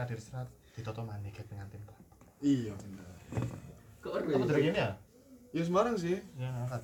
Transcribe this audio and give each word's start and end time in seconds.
hadir 0.00 0.16
serat 0.16 0.48
ditoto 0.70 1.02
maneh 1.02 1.28
ket 1.28 1.44
pengantin 1.44 1.80
kok. 1.82 1.98
iya 2.40 2.72
bener 2.74 3.04
Kok 4.00 4.16
Apa 4.16 4.44
dari 4.48 4.62
ini 4.66 4.74
ya? 4.74 4.90
ya 5.50 5.60
Semarang 5.60 5.92
sih 5.94 6.16
Ya 6.34 6.48
ngangkat. 6.48 6.80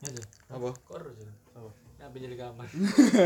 Ya 0.00 0.08
sih. 0.10 0.24
apa 0.48 0.68
Kok 0.74 0.94
harus 0.96 1.14
ya? 1.16 1.30
Apa? 1.54 1.70
Kamar. 1.98 2.66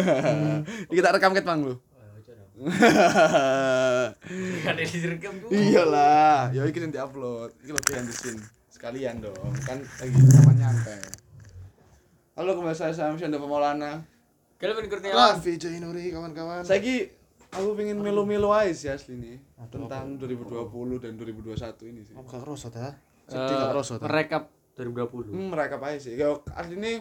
Ini 0.88 0.94
kita 0.94 1.08
rekam 1.10 1.32
ket 1.32 1.42
pang 1.42 1.60
lu 1.60 1.72
Wah, 1.72 2.08
ojo 2.12 2.32
dong. 2.32 2.52
Kan 4.62 4.74
ini 4.76 4.96
direkam 4.96 5.32
dulu. 5.38 5.50
iyalah 5.50 6.50
ya 6.50 6.62
iki 6.62 6.78
sing 6.78 6.90
diupload 6.90 7.50
iki 7.58 7.70
lebih 7.70 7.92
yang 7.92 8.06
disin 8.06 8.36
sekalian 8.68 9.16
dong 9.18 9.52
kan 9.60 9.78
lagi 9.78 10.12
sama 10.28 10.52
nyantai 10.52 11.00
halo 12.34 12.50
kembali 12.52 12.74
saya 12.74 12.92
Sam 12.92 13.14
Syanda 13.14 13.36
Pemaulana 13.36 14.02
Kalian 14.56 14.86
Kurniawan. 14.86 15.18
Raffi 15.34 15.56
Jainuri 15.56 16.08
kawan-kawan. 16.08 16.62
saya 16.62 16.78
ki 16.78 17.10
aku 17.52 17.68
pengen 17.76 18.00
melo-melo 18.00 18.50
aja 18.56 18.72
sih 18.72 18.88
asli 18.88 19.14
nih 19.20 19.36
Aduh, 19.60 19.84
tentang 19.84 20.16
2020 20.16 21.04
dan 21.04 21.12
2021 21.20 21.92
ini 21.92 22.00
sih 22.00 22.14
Apa 22.16 22.24
gak 22.24 22.42
kerasa? 22.48 22.66
Eh, 22.72 22.94
Sedih 23.28 23.54
gak 23.54 23.70
kerasa 23.76 23.92
ta? 24.00 24.04
Merekap 24.08 24.44
2020. 24.72 25.36
hmm, 25.36 25.48
mereka 25.52 25.76
apa 25.76 26.00
sih 26.00 26.16
ya 26.16 26.32
asli 26.56 26.80
ini 26.80 26.92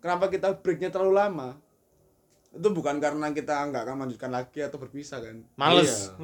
kenapa 0.00 0.32
kita 0.32 0.56
breaknya 0.64 0.88
terlalu 0.88 1.12
lama 1.12 1.48
itu 2.48 2.68
bukan 2.72 2.96
karena 2.96 3.28
kita 3.36 3.60
nggak 3.68 3.84
akan 3.84 3.94
melanjutkan 4.00 4.32
lagi 4.32 4.64
atau 4.64 4.80
berpisah 4.80 5.20
kan 5.20 5.44
Males. 5.60 6.16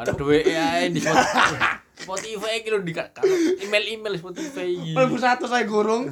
Ada 0.00 0.16
duit 0.16 0.48
ya 0.48 0.80
di 0.88 0.96
Spotify. 0.96 2.64
Lho 2.64 2.80
di 2.80 2.92
kalau 2.96 3.36
email-email 3.60 4.16
Spotify 4.16 4.64
iki. 4.64 4.96
Mlebu 4.96 5.20
satu 5.20 5.44
saya 5.44 5.68
gurung 5.68 6.08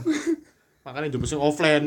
Makanya 0.82 1.08
jemput 1.08 1.28
sing 1.28 1.38
offline. 1.38 1.86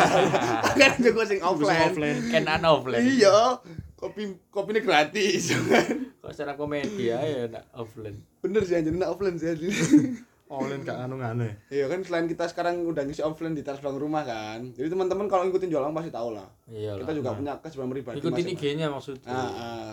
kan 0.78 0.92
juga 0.96 1.22
sing 1.22 1.38
Jemput 1.38 1.66
sing 1.66 1.70
offline 1.72 1.82
offline. 1.84 2.18
Kan 2.28 2.42
ana 2.46 2.68
offline. 2.70 3.02
iya 3.02 3.58
kopi 3.94 4.22
kopi 4.48 4.70
ini 4.72 4.80
gratis 4.80 5.54
Kok 6.20 6.30
stand 6.30 6.50
up 6.50 6.56
komedi 6.56 7.06
ya 7.06 7.18
ya 7.18 7.46
nak 7.48 7.70
offline. 7.72 8.18
bener 8.38 8.62
sih 8.62 8.74
anjir 8.74 8.90
nak 8.92 9.10
offline 9.10 9.36
sih 9.36 9.48
anjir. 9.48 9.70
Offline 10.44 10.84
gak 10.84 11.00
anu-anu. 11.00 11.48
iya 11.66 11.88
kan 11.88 12.04
selain 12.04 12.28
kita 12.28 12.44
sekarang 12.44 12.84
udah 12.84 13.02
ngisi 13.02 13.24
offline 13.24 13.56
di 13.56 13.64
teras 13.64 13.80
belakang 13.80 14.04
rumah 14.04 14.20
kan 14.20 14.60
jadi 14.70 14.84
teman-teman 14.86 15.24
kalau 15.24 15.48
ngikutin 15.48 15.64
jualan 15.66 15.88
pasti 15.90 16.12
tahu 16.12 16.36
lah 16.36 16.44
Iya 16.68 17.00
kita 17.00 17.12
juga 17.16 17.32
punya 17.32 17.56
kesibukan 17.56 17.88
pribadi 17.88 18.16
Ikutin. 18.20 18.46
IG-nya 18.52 18.86
maksudnya. 18.86 19.32
ah, 19.32 19.48
ah. 19.48 19.92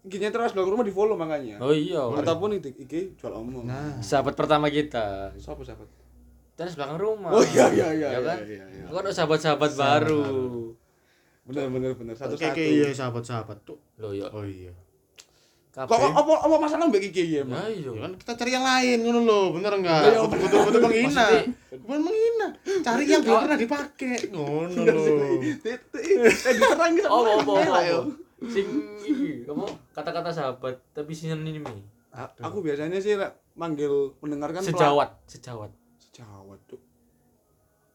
IG-nya 0.00 0.32
teras 0.32 0.56
belakang 0.56 0.72
rumah 0.72 0.82
di 0.82 0.90
follow 0.90 1.20
makanya 1.20 1.60
Oh 1.60 1.68
iya. 1.70 2.00
ataupun 2.16 2.56
IG, 2.56 2.80
IG 2.80 2.92
jual 3.14 3.28
omong 3.34 3.68
Nah, 3.68 4.00
Sahabat 4.00 4.32
pertama 4.32 4.72
kita. 4.72 5.36
siapa 5.36 5.60
sahabat 5.60 5.84
Terus 6.60 6.76
belakang 6.76 7.00
rumah. 7.00 7.32
oh 7.32 7.40
iya 7.42 7.66
iya 7.72 7.88
iya 7.90 8.06
Ya 8.06 8.10
iya 8.12 8.20
kan? 8.20 8.38
iya, 8.44 8.64
iya. 8.68 8.84
Kok 8.86 9.00
ada 9.00 9.10
sahabat-sahabat 9.10 9.70
baru. 9.72 10.24
bener 11.40 11.66
bener 11.66 11.90
bener 11.96 12.14
satu 12.14 12.36
satu 12.36 12.52
oke, 12.52 12.62
iya 12.62 12.92
sahabat-sahabat 12.92 13.58
tuh. 13.64 13.80
Loh 13.96 14.12
ya. 14.12 14.28
Oh 14.30 14.44
iya. 14.44 14.70
kok 15.70 15.86
kok 15.86 16.02
apa 16.02 16.32
apa 16.44 16.56
masalah 16.58 16.84
mbak 16.84 17.00
IG 17.00 17.16
ya 17.16 17.24
Ya 17.24 17.40
emang 17.42 17.64
iya. 17.64 17.88
Ya 17.88 18.00
kan 18.04 18.12
kita 18.12 18.32
cari 18.36 18.50
yang 18.52 18.66
lain 18.66 18.98
ngono 19.00 19.20
lho, 19.24 19.40
bener 19.56 19.72
enggak? 19.72 20.02
Iya, 20.04 20.20
Betul-betul 20.20 20.80
menghina. 20.84 21.26
Bukan 21.80 22.00
menghina, 22.04 22.46
cari 22.82 23.02
yang 23.06 23.22
belum 23.24 23.38
pernah 23.40 23.58
dipakai. 23.58 24.16
Ngono 24.28 24.80
lho. 24.84 25.02
eh 25.40 26.52
diserang 26.52 26.92
gitu 26.92 27.08
Oh, 27.08 27.24
oh, 27.24 27.40
oh, 27.40 27.56
yo. 27.80 27.96
oh. 27.96 28.04
Sing 28.44 28.66
iki, 29.00 29.48
kamu 29.48 29.64
kata-kata 29.96 30.28
sahabat 30.28 30.76
tapi 30.92 31.16
sinonim 31.16 31.64
ini. 31.64 31.82
Aku 32.42 32.60
biasanya 32.60 33.00
sih 33.00 33.16
manggil 33.54 34.12
mendengarkan 34.20 34.60
Sejawat, 34.60 35.16
sejawat. 35.24 35.70
Sejawat 36.20 36.60
tuh 36.66 36.80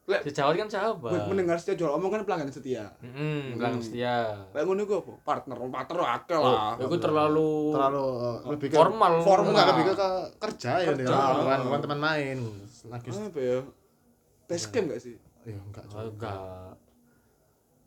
Sejawat 0.06 0.54
kan 0.56 0.68
sahabat. 0.70 1.26
mendengar 1.26 1.58
setia 1.58 1.74
jual 1.74 1.90
omong 1.90 2.10
kan 2.12 2.22
pelanggan 2.22 2.46
setia 2.46 2.94
Heeh, 3.02 3.54
pelanggan 3.54 3.82
setia. 3.82 4.38
Kayak 4.50 4.64
ngono 4.64 4.80
iku 4.82 4.94
apa? 5.00 5.12
Partner, 5.24 5.56
partner 5.66 5.98
akeh 6.06 6.36
Oh, 6.36 6.46
lah. 6.46 6.78
itu 6.78 6.96
terlalu 6.96 7.50
Terlalu 7.74 8.02
uh, 8.06 8.38
lebih 8.46 8.68
ke 8.70 8.76
formal. 8.76 9.12
Formal. 9.20 9.50
enggak 9.50 9.66
lebih 9.68 9.84
ke, 9.84 9.94
ke 9.96 10.08
kerja 10.38 10.70
ya. 10.78 10.86
Kerja. 10.94 11.16
Bukan 11.36 11.58
bukan 11.66 11.80
teman 11.82 11.98
main. 12.00 12.38
Lagi 12.86 13.08
apa 13.10 13.40
ya? 13.40 13.58
Basecamp 14.46 14.84
enggak 14.86 15.00
sih? 15.02 15.14
ya 15.42 15.58
enggak 15.58 15.84
Oh, 15.84 16.06
juga. 16.06 16.30
enggak. 16.30 16.38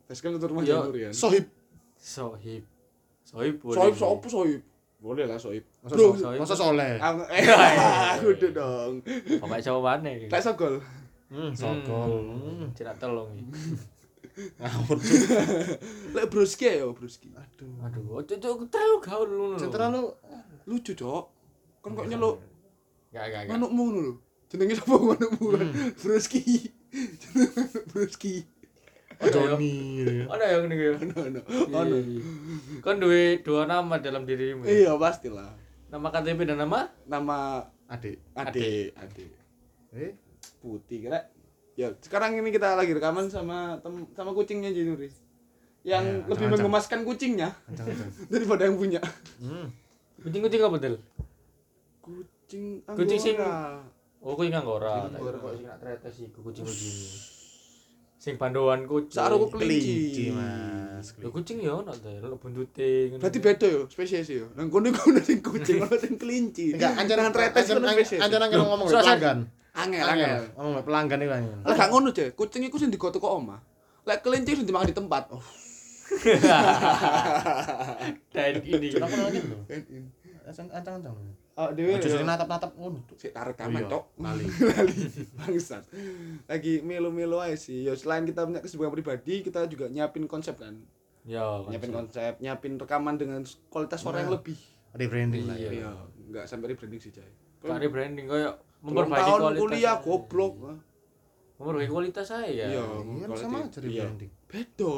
Basecamp 0.06 0.34
itu 0.36 0.46
rumah 0.46 0.64
ya. 0.64 1.12
Sohib. 1.16 1.46
Sohib. 1.96 2.64
Sohib 3.24 3.56
boleh. 3.62 3.78
Soib, 3.80 3.96
soib, 3.96 4.22
soib. 4.28 4.62
Boleh 5.00 5.24
lah 5.24 5.40
soib. 5.40 5.64
Masa, 5.80 5.96
Bro. 5.96 6.12
so, 6.14 6.28
masa 6.36 6.56
soleh. 6.56 7.00
Ang- 7.00 7.24
Eh, 7.32 7.40
kudu 8.20 8.52
dong. 8.52 9.00
Pokoknya 9.40 9.72
mana 9.80 10.12
Lek 10.28 10.44
sogol. 10.44 10.76
Hmm, 11.32 11.56
sokol. 11.56 12.20
Hmm, 12.36 12.68
tidak 12.76 13.00
tolong. 13.00 13.32
Ngawur. 14.60 14.98
Lek 16.12 16.26
broski 16.28 16.68
ya, 16.70 16.84
broski. 16.92 17.32
Aduh. 17.32 17.80
Aduh, 17.80 18.20
itu 18.20 18.36
itu 18.36 18.50
terlalu 18.68 18.96
gaul 19.00 19.28
lu. 19.28 19.46
Terlalu 19.56 20.04
Lucu, 20.68 20.92
Cok. 20.94 21.24
Kan 21.80 21.96
kok 21.96 22.06
nyeluk 22.06 22.36
Enggak, 23.10 23.24
enggak, 23.26 23.42
enggak. 23.42 23.54
manukmu 23.56 23.84
lho. 23.96 24.06
Jenenge 24.52 24.76
sapa 24.76 24.96
manukmu? 25.00 25.48
Broski. 25.96 26.44
Jenenge 27.24 27.64
broski. 27.88 28.34
Johnny. 29.22 29.72
gitu 29.98 30.12
ya. 30.14 30.26
Ada 30.30 30.46
yang 30.50 30.64
ini 30.66 30.76
ya. 30.78 30.92
Ono, 31.02 31.16
ono. 31.20 31.42
Iya, 31.44 31.76
Ono. 31.76 31.96
iya. 31.98 32.22
Kan 32.80 32.96
dua 32.98 33.20
dua 33.40 33.62
nama 33.66 33.96
dalam 33.98 34.24
dirimu. 34.24 34.64
ya? 34.64 34.72
Iya, 34.72 34.92
pastilah. 34.96 35.52
Nama 35.88 36.08
KTP 36.08 36.40
dan 36.46 36.58
nama 36.60 36.88
Nama 37.04 37.38
Adik. 37.88 38.22
Ade, 38.34 38.94
Ade. 38.94 39.26
Eh, 39.92 40.14
putih 40.60 41.02
kira 41.02 41.26
ya 41.74 41.90
sekarang 41.98 42.36
ini 42.36 42.50
kita 42.50 42.76
lagi 42.76 42.92
rekaman 42.92 43.28
sama 43.28 43.80
tem 43.80 44.06
sama 44.12 44.32
kucingnya 44.32 44.70
Jinuri 44.70 45.10
yang 45.82 46.04
Ya, 46.04 46.12
lebih 46.22 46.28
jangan-jangan. 46.30 46.52
menggemaskan 46.54 47.00
kucingnya 47.02 47.50
kencang-kencang. 47.66 48.12
daripada 48.30 48.62
yang 48.64 48.76
punya 48.76 49.00
Hmm. 49.38 49.72
kucing-kucing 50.20 50.62
apa 50.62 50.78
del? 50.78 50.96
kucing 52.00 52.64
Kucing 52.86 53.18
sing- 53.18 53.40
Anggora. 53.40 53.82
Oh, 54.20 54.36
kucing 54.36 54.54
anggora. 54.54 54.94
Kucing 55.02 55.16
anggora. 55.16 55.38
kok 55.40 55.52
sing 55.52 55.66
nak 55.66 55.78
tretes 55.80 56.16
iku 56.22 56.40
kucing-kucing. 56.44 56.96
Sing 58.20 58.36
pandoan 58.36 58.84
kucing. 58.84 59.16
Saru 59.16 59.48
Kelinci, 59.48 59.96
kelinci 59.96 60.24
Mas. 60.36 61.16
Ya 61.16 61.32
kucing 61.32 61.58
ya 61.64 61.72
ono 61.80 61.96
ta, 61.96 62.12
ono 62.12 62.36
buntute 62.36 63.16
ngono. 63.16 63.24
berarti 63.24 63.40
beda 63.40 63.68
yo 63.72 63.82
spesies 63.88 64.28
yo 64.28 64.52
nang 64.60 64.68
kono 64.68 64.92
kono 64.92 65.24
sing 65.24 65.40
kucing 65.40 65.80
ono 65.80 65.96
sing 65.96 66.20
kelinci 66.20 66.76
Enggak, 66.76 67.00
anjan 67.00 67.16
kono 67.24 67.40
anjan 67.40 67.80
spesies 67.96 68.20
anjan 68.20 68.44
ngomong 68.52 68.88
pelanggan. 68.92 69.48
angel 69.72 70.04
Angel, 70.04 70.28
angel 70.28 70.44
ngomong 70.60 70.84
pelanggan 70.84 71.20
iki 71.24 71.32
kan. 71.32 71.44
lah 71.64 71.76
gak 71.80 71.90
ngono 71.96 72.10
je 72.12 72.26
kucing 72.36 72.68
iku 72.68 72.76
sing 72.76 72.92
digoto 72.92 73.24
kok 73.24 73.32
omah 73.32 73.64
lek 74.04 74.20
kelinci 74.20 74.60
sing 74.60 74.68
dimakan 74.68 74.92
di 74.92 74.98
tempat 75.00 75.24
oh 75.32 75.40
Dan 78.34 78.54
ini. 78.66 78.88
Kenapa 78.90 79.14
nanya 79.14 79.42
lho? 79.46 79.58
Ancang-ancang. 80.50 81.14
Oh 81.60 81.70
dewe 81.70 81.92
Aja 81.94 82.08
sing 82.08 82.24
natap-natap 82.24 82.72
ngono. 82.74 83.04
Sik 83.14 83.30
tarik 83.30 83.54
kaman 83.54 83.84
iya, 83.84 83.90
tok 83.90 84.04
lali. 84.16 84.48
lali 84.72 84.96
bangsat 85.36 85.84
lagi 86.46 86.80
melo-melo 86.80 87.38
aja 87.38 87.54
sih 87.54 87.84
ya 87.84 87.94
selain 87.94 88.24
kita 88.24 88.42
punya 88.42 88.60
kesibukan 88.60 88.90
pribadi 88.90 89.42
kita 89.42 89.68
juga 89.68 89.86
nyiapin 89.88 90.24
konsep 90.26 90.56
kan 90.56 90.80
Ya, 91.22 91.44
nyiapin 91.62 91.92
konsep. 91.92 92.40
nyiapin 92.40 92.74
rekaman 92.76 93.14
dengan 93.14 93.42
kualitas 93.68 94.00
suara 94.00 94.24
yang 94.24 94.32
Nah. 94.32 94.40
lebih 94.40 94.56
Rebranding 94.92 95.44
lah 95.46 95.54
ya. 95.54 95.68
Iya. 95.68 95.72
iya 95.76 95.92
nggak 96.26 96.46
sampai 96.46 96.68
rebranding 96.70 96.98
sih 96.98 97.12
cai 97.12 97.28
Kari 97.60 97.88
branding 97.88 98.26
koyo 98.26 98.56
memperbaiki 98.80 99.20
tahun 99.28 99.40
kualitas. 99.44 99.62
kuliah 99.62 99.96
goblok 100.00 100.54
Memperbaiki 101.58 101.92
kualitas 101.92 102.26
saya. 102.26 102.48
iya 102.48 102.66
Iya, 102.72 103.36
sama 103.36 103.62
aja 103.62 103.84
iya. 103.84 104.08
rebranding. 104.08 104.32
beda 104.48 104.96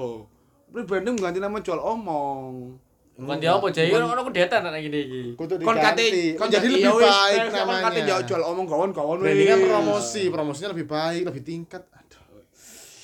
rebranding 0.71 1.13
mengganti 1.15 1.39
nama 1.39 1.57
jual 1.57 1.79
omong 1.79 2.77
Bukan 3.21 3.37
dia 3.37 3.53
apa 3.53 3.67
jadi 3.69 3.93
ono 3.93 4.23
kedetan 4.25 4.61
anak 4.65 4.81
gini 4.81 4.99
iki. 4.99 5.21
Kon 5.37 5.77
kate 5.77 6.05
kon 6.33 6.49
jadi 6.49 6.65
jadi 6.65 6.67
lebih 6.73 6.93
baik 6.97 7.37
eh, 7.37 7.45
kon 7.45 7.53
namanya. 7.53 7.83
kate 7.85 7.99
ya 8.01 8.17
jual 8.25 8.41
omong 8.43 8.65
kawan 8.65 8.89
kawan 8.89 9.17
Branding 9.21 9.45
kan 9.47 9.59
promosi, 9.61 10.23
promosinya 10.27 10.69
lebih 10.73 10.89
baik, 10.89 11.21
lebih 11.23 11.41
tingkat. 11.41 11.85
Aduh. 11.87 12.41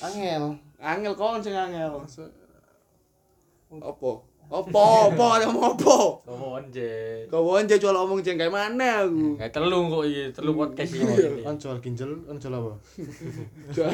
Angel. 0.01 0.43
angel 0.77 1.13
kawan 1.13 1.37
sing 1.37 1.53
angel 1.53 2.01
opo 3.77 4.23
opo 4.47 4.79
opo 5.11 5.25
ada 5.27 5.45
mau 5.49 5.75
opo 5.75 6.23
Ngomong 6.23 6.53
anje. 6.63 7.25
kawan 7.27 7.65
aja 7.65 7.75
jual 7.75 7.91
omong 7.93 8.21
jeng 8.21 8.37
kayak 8.37 8.47
mana 8.49 9.03
aku 9.03 9.35
Kayak 9.35 9.51
telu 9.51 9.79
kok 9.85 10.03
iki, 10.05 10.23
telu 10.31 10.51
podcast 10.53 10.91
Iya. 10.93 11.03
iki. 11.03 11.41
Kan 11.43 11.55
jual 11.57 11.77
ginjal, 11.77 12.11
kan 12.23 12.37
jual 12.37 12.53
apa? 12.55 12.73
jual 13.75 13.91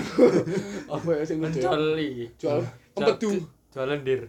apa 0.87 1.09
ya 1.09 1.23
sing? 1.25 1.37
Mencol 1.41 1.83
iki. 1.97 2.25
jual 2.37 2.59
empedu 2.93 3.31
Jual 3.73 3.87
lendir. 3.89 4.21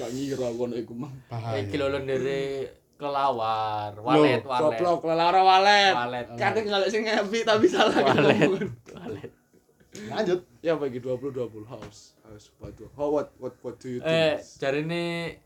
Gak 0.00 0.10
ngira 0.10 0.48
kono 0.50 0.74
iku 0.74 0.96
mah 0.96 1.12
Bahaya. 1.28 1.60
Iki 1.60 1.76
lho 1.76 1.86
lendire 1.88 2.40
kelawar, 2.96 3.92
walet, 3.96 4.40
walet. 4.42 4.76
goblok 4.76 5.00
lelara 5.04 5.40
walet 5.40 5.94
Walet. 5.94 6.26
kadang 6.36 6.66
kalau 6.66 6.84
sing 6.84 7.04
ngepi 7.04 7.40
tapi 7.42 7.64
salah 7.64 7.96
Walet. 7.96 8.44
ngomong. 8.44 8.68
Walet. 8.92 9.30
Lanjut. 10.06 10.40
ya 10.60 10.76
bagi 10.76 11.00
20 11.00 11.32
20 11.32 11.64
house 11.66 12.14
house 12.22 12.52
what 12.56 12.76
how 12.94 13.08
what 13.08 13.28
what 13.36 13.54
what 13.60 13.74
do 13.76 13.88
you 13.90 14.00
Eh, 14.00 14.36
think 14.36 14.60
jarine 14.60 15.36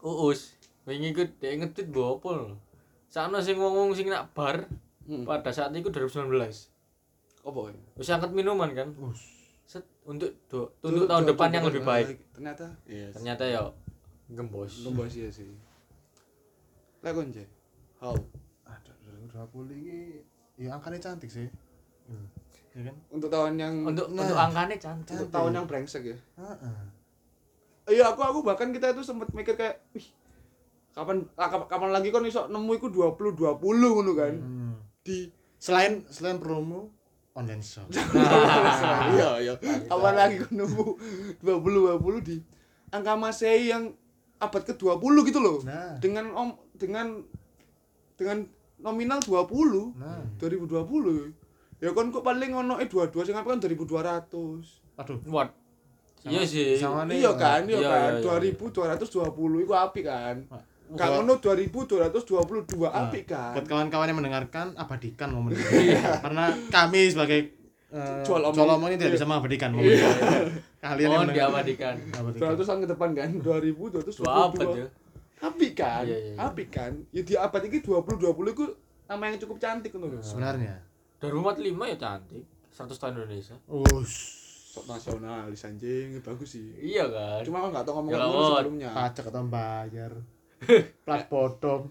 Uus, 0.00 0.54
wingi 0.84 1.10
ku 1.10 1.24
dhek 1.24 1.58
ngetweet 1.58 1.88
mbok 1.88 2.20
apa 2.20 2.28
lho. 2.36 2.46
Sakno 3.08 3.40
sing 3.40 3.56
ngomong 3.56 3.90
sing 3.92 4.06
nak 4.06 4.30
bar 4.32 4.68
Hmm. 5.04 5.24
pada 5.24 5.48
saat 5.48 5.68
itu 5.72 5.88
2019. 5.88 6.28
apa 7.42 7.60
Wis 7.94 8.08
angkat 8.08 8.32
minuman 8.32 8.72
kan. 8.72 8.88
Us. 9.02 9.20
Untuk 10.04 10.30
do- 10.46 10.68
untuk 10.82 11.06
tahun 11.06 11.24
depan 11.26 11.48
yang 11.50 11.64
lebih 11.64 11.82
baik. 11.82 12.20
ternyata 12.30 12.66
iya 12.84 13.08
Ternyata 13.10 13.42
ya 13.42 13.60
gembos. 14.28 14.80
lembas 14.80 15.10
ya 15.10 15.28
sih 15.28 15.48
lek 17.00 17.12
kon 17.12 17.28
Je 17.28 17.44
how 17.98 18.12
Aduh, 18.64 18.96
2020 19.28 19.72
ini 19.74 19.96
ya 20.56 20.72
angkanya 20.72 21.00
cantik 21.02 21.28
sih. 21.28 21.48
Hmm. 22.04 22.28
Ya 22.72 22.84
kan? 22.84 22.96
untuk 23.08 23.28
tahun 23.28 23.54
yang 23.54 23.74
Untuk 23.82 24.08
Nah. 24.08 24.22
untuk 24.22 24.36
angkanya 24.36 24.76
cantik. 24.76 25.14
untuk 25.14 25.30
tahun 25.30 25.52
yang 25.54 25.64
brengsek 25.64 26.04
ya 26.04 26.16
Heeh. 26.34 26.76
iya 27.86 28.04
aku 28.06 28.20
aku 28.20 28.38
bahkan 28.40 28.68
kita 28.70 28.90
itu 28.90 29.00
sempat 29.00 29.28
mikir 29.30 29.54
kayak 29.54 29.80
wih 29.90 30.04
kapan 30.90 31.24
ah, 31.34 31.46
kapan, 31.46 31.66
kapan 31.66 31.90
lagi 31.90 32.08
kon 32.08 32.22
iso 32.22 32.44
nemu 32.46 32.70
iku 32.74 32.88
20 32.88 33.32
20 33.32 33.56
ngono 33.90 34.12
kan 34.12 34.34
Hmm. 34.34 34.74
di 35.00 35.28
Selain 35.56 36.04
selain 36.06 36.36
promo 36.36 36.92
online 37.34 37.60
shop. 37.60 37.90
iya 39.14 39.30
iya 39.40 39.54
kapan 39.84 40.14
lagi 40.14 40.36
nemu 40.48 40.86
20 41.42 41.98
20 41.98 42.22
di 42.22 42.36
angka 42.88 43.14
masehi 43.14 43.68
yang 43.68 43.90
abad 44.36 44.62
ke-20 44.64 45.14
gitu 45.24 45.38
loh 45.38 45.58
Nah. 45.62 45.98
dengan 45.98 46.30
om 46.30 46.48
dengan 46.72 47.22
dengan 48.14 48.46
nominal 48.76 49.18
20 49.18 49.94
Nah. 49.94 50.22
2020 50.38 51.34
ya 51.78 51.90
kon 51.90 52.08
kok 52.08 52.22
paling 52.22 52.50
ono 52.52 52.78
eh 52.78 52.86
22 52.86 53.10
sing 53.24 53.34
apa 53.34 53.48
kan 53.48 53.58
2200 53.58 54.30
Aduh. 54.94 55.18
What? 55.26 55.50
Iya 56.22 56.40
sih. 56.40 56.78
sama 56.78 57.04
nih, 57.04 57.20
iya 57.20 57.32
kan 57.34 57.66
iya 57.66 57.76
Iya, 57.76 57.90
kan 57.90 58.10
iya, 58.16 58.48
iya. 58.48 58.56
2220 58.56 59.26
itu 59.60 59.74
api 59.74 60.00
kan 60.02 60.36
Buat- 60.46 60.73
Gak 60.86 61.08
ngono 61.10 61.32
2222 61.38 62.76
api 62.84 63.20
kan 63.24 63.52
Buat 63.52 63.64
kawan-kawan 63.64 64.06
yang 64.06 64.18
mendengarkan, 64.18 64.66
abadikan 64.74 65.28
momen 65.28 65.54
ini. 65.54 65.96
Karena 65.96 66.52
kami 66.68 67.08
sebagai 67.08 67.40
eh, 67.88 68.20
Jual 68.22 68.42
omong. 68.42 68.54
jual 68.54 68.76
ini 68.84 68.96
tidak 68.96 69.14
bisa 69.14 69.24
mengabadikan 69.24 69.70
momen 69.70 69.88
ini. 69.88 70.04
Kalian 70.78 71.00
yang 71.00 71.10
Mohon 71.10 71.20
mendengar- 71.24 71.48
diabadikan. 71.50 71.94
abadikan. 72.12 72.48
200 72.52 72.62
tahun 72.62 72.80
ke 72.80 72.88
depan 72.90 73.08
kan 73.12 73.28
2222 73.34 74.20
Dua 74.20 74.32
abad 74.44 74.68
ya. 74.76 74.86
api 75.42 75.68
kan 75.72 76.02
Iya, 76.02 76.14
iya, 76.14 76.30
iya. 76.30 76.36
api 76.42 76.64
kan 76.66 76.92
ya 77.10 77.22
di 77.22 77.34
abad 77.34 77.62
ini 77.62 77.78
2020 77.78 78.20
itu 78.50 78.64
nama 79.04 79.22
yang 79.24 79.36
cukup 79.38 79.56
cantik 79.58 79.90
ngono 79.90 80.06
lho 80.10 80.20
Sebenarnya. 80.20 80.80
2045 81.18 81.64
ya 81.86 81.96
cantik. 81.96 82.44
100 82.70 82.92
tahun 82.94 83.12
Indonesia. 83.18 83.56
Us. 83.66 84.12
sok 84.68 84.90
nasionalis 84.90 85.62
anjing 85.62 86.18
bagus 86.18 86.50
sih 86.50 86.66
Iya 86.76 87.06
kan? 87.06 87.40
cuma 87.40 87.62
aku 87.62 87.70
nggak 87.70 87.86
tahu 87.86 87.94
ngomong 87.94 88.10
Ya, 88.10 88.26
sebelumnya 88.26 88.90
Pajak 88.90 89.24
atau 89.30 89.46
bayar. 89.46 90.12
Plat 91.02 91.22
potong. 91.26 91.88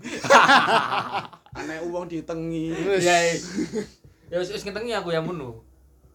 aneh 1.53 1.79
uang 1.87 2.05
ditengi 2.05 2.73
Iya. 2.73 2.97
iya. 2.99 3.37
Ya 4.27 4.37
wis 4.37 4.49
wis 4.49 4.63
ngetengi 4.63 4.91
aku 4.91 5.09
yang 5.09 5.23
munu. 5.23 5.61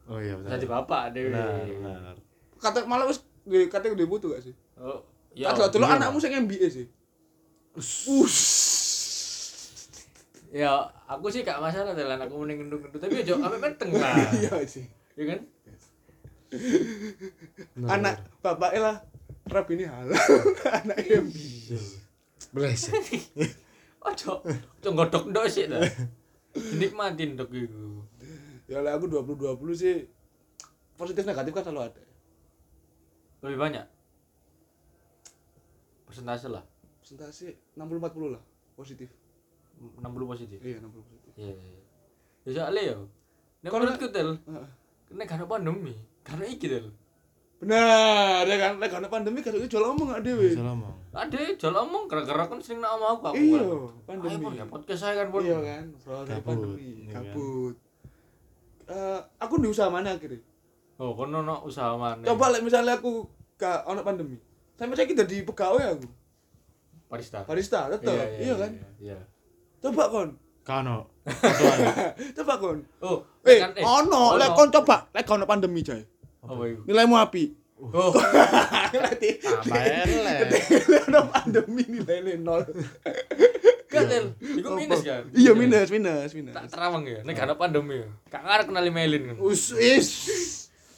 Oh 0.04 0.18
iya 0.18 0.34
betul. 0.34 0.50
Jadi 0.50 0.66
bapak 0.66 1.02
dewe. 1.12 1.30
Benar, 1.30 1.62
benar. 1.64 2.16
kata 2.58 2.78
malah 2.84 3.06
wis 3.06 3.22
kata 3.68 3.88
udah 3.88 4.06
butuh 4.06 4.28
gak 4.32 4.42
sih 4.42 4.54
Oh, 4.74 5.02
ya. 5.30 5.48
Kata 5.48 5.70
dulu 5.70 5.84
iya. 5.84 5.94
anakmu 5.96 6.18
sing 6.18 6.34
MBA 6.34 6.66
sih 6.68 6.86
Ya, 10.48 10.72
aku 11.04 11.28
sih 11.28 11.44
gak 11.44 11.60
masalah 11.60 11.92
dalam 11.92 12.18
aku 12.18 12.40
mending 12.40 12.64
gendut-gendut 12.64 12.98
tapi 12.98 13.20
aja 13.20 13.36
sampe 13.36 13.58
menteng 13.58 13.92
lah. 13.92 14.16
iya 14.40 14.52
sih 14.64 14.88
Ya 15.14 15.24
kan? 15.28 15.40
Benar, 17.76 17.88
anak 17.92 18.14
bapaknya 18.40 18.80
lah 18.82 18.96
rap 19.46 19.68
ini 19.68 19.84
halal 19.84 20.16
anak 20.80 20.98
MBA 21.04 21.76
sih. 22.74 23.22
Ojo, 24.08 24.40
ojo 24.46 24.88
godok 24.94 25.24
ndok 25.28 25.46
sih 25.50 25.66
ta. 25.66 25.82
Dinikmatin 26.54 27.34
ndok 27.34 27.50
iku. 27.52 28.06
ya 28.68 28.78
lah 28.80 28.94
aku 28.94 29.08
2020 29.08 29.58
sih 29.74 30.04
positif 30.94 31.24
negatif 31.24 31.50
kan 31.50 31.64
selalu 31.64 31.88
ada 31.88 32.02
Lebih 33.40 33.58
banyak. 33.58 33.86
Persentase 36.04 36.48
lah. 36.48 36.64
persentase 37.00 37.56
60 37.72 37.80
40 37.80 38.34
lah 38.36 38.42
positif 38.76 39.08
60 39.80 40.04
positif. 40.26 40.58
iya 40.60 40.76
60 40.78 41.00
positif 41.00 41.32
Iya. 41.36 41.54
iya. 41.54 41.80
Ya 42.44 42.50
soalnya 42.54 42.82
ya. 42.82 42.96
Nek 42.96 43.68
Karena- 43.68 43.90
menurutku 43.90 44.08
tel, 44.10 44.30
Heeh. 44.38 44.68
nek 45.12 45.26
karena 45.26 45.44
pandemi, 45.44 45.94
karena 46.22 46.44
iki 46.46 46.66
tel. 46.68 46.86
Benar 47.58 48.46
ya 48.46 48.56
kan 48.56 48.72
lek 48.78 48.86
karena 48.88 49.08
pandemi 49.08 49.38
kan 49.40 49.50
jual 49.52 49.84
omong 49.88 50.06
gak 50.08 50.22
dewe 50.22 50.46
Salah 50.48 50.72
ngomong. 50.72 50.94
Ada 51.10 51.38
jual 51.52 51.74
omong 51.76 52.04
gara-gara 52.06 52.46
kan 52.46 52.58
sering 52.58 52.78
nak 52.78 52.94
omong 52.94 53.10
aku 53.10 53.24
aku. 53.24 53.36
Iya, 53.36 53.58
kan. 53.58 54.06
pandemi. 54.06 54.30
Ayo, 54.38 54.54
ya 54.54 54.64
podcast 54.64 55.00
saya 55.00 55.12
kan, 55.18 55.26
iya 55.42 55.58
kan 55.58 55.84
soal 55.98 56.22
dari 56.22 56.38
Gabut, 56.38 56.46
pandemi 56.46 56.86
iya 57.02 57.08
kan. 57.08 57.22
kabut 57.24 57.74
Eh, 58.88 59.20
aku 59.36 59.54
di 59.58 59.68
usaha 59.68 59.86
mana 59.86 60.14
akhirnya 60.14 60.40
Oh, 60.96 61.12
kono 61.12 61.40
no 61.40 61.60
usaha 61.62 61.92
mana? 61.94 62.24
coba 62.24 62.50
lek 62.50 62.62
misalnya 62.62 62.96
aku 62.96 63.26
gak 63.54 63.84
ono 63.84 64.00
pandemi 64.00 64.38
sampai 64.72 64.94
saya 64.94 65.06
kita 65.06 65.22
di 65.22 65.42
pegawai 65.42 65.84
aku 65.92 66.06
barista. 67.06 67.42
barista 67.42 67.90
tetep 67.90 68.14
iya, 68.38 68.54
kan 68.54 68.70
Iya. 68.96 69.18
coba 69.78 70.04
kon 70.06 70.30
Kano. 70.62 71.08
coba 72.36 72.54
kon 72.56 72.78
Oh, 73.00 73.26
eh 73.42 73.58
kan- 73.58 73.74
ono 73.76 74.36
lek 74.36 74.50
kon 74.52 74.70
coba 74.70 75.10
lek 75.10 75.26
ono 75.26 75.44
pandemi 75.44 75.80
itu? 75.80 75.92
Nilaimu 76.88 77.16
api 77.20 77.44
Oh, 77.78 78.10
berarti 78.92 79.38
ono 81.06 81.20
pandemi 81.32 81.86
nilainya 81.86 82.34
nol 82.42 82.66
kan. 83.86 84.04
Iku 84.58 84.68
minus 84.74 85.00
kan? 85.06 85.30
iya 85.30 85.54
minus 85.54 85.88
minus 85.94 86.34
minus 86.34 86.54
Tak 86.58 86.74
terawang 86.74 87.06
ya, 87.06 87.22
nek 87.22 87.38
ada 87.38 87.54
pandemi 87.54 88.02
ya. 88.02 88.10
Gak 88.34 88.42
ngarep 88.42 88.66
kenali 88.66 88.90
Melin 88.90 89.22
kan. 89.30 89.36
Us 89.38 89.70
is. 89.78 90.10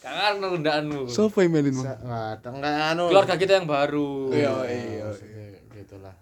Gak 0.00 0.08
ngarep 0.08 0.56
rendaanmu. 0.56 1.12
Yang 1.12 1.48
melin 1.52 1.74
Enggak, 1.76 2.48
enggak 2.48 2.76
anu. 2.96 3.04
Keluarga 3.12 3.34
kita 3.36 3.52
yang 3.60 3.68
baru. 3.68 4.32
Iya, 4.32 4.52
iya. 4.72 5.04
Maksudnya 5.04 5.46
Gitulah. 5.76 6.16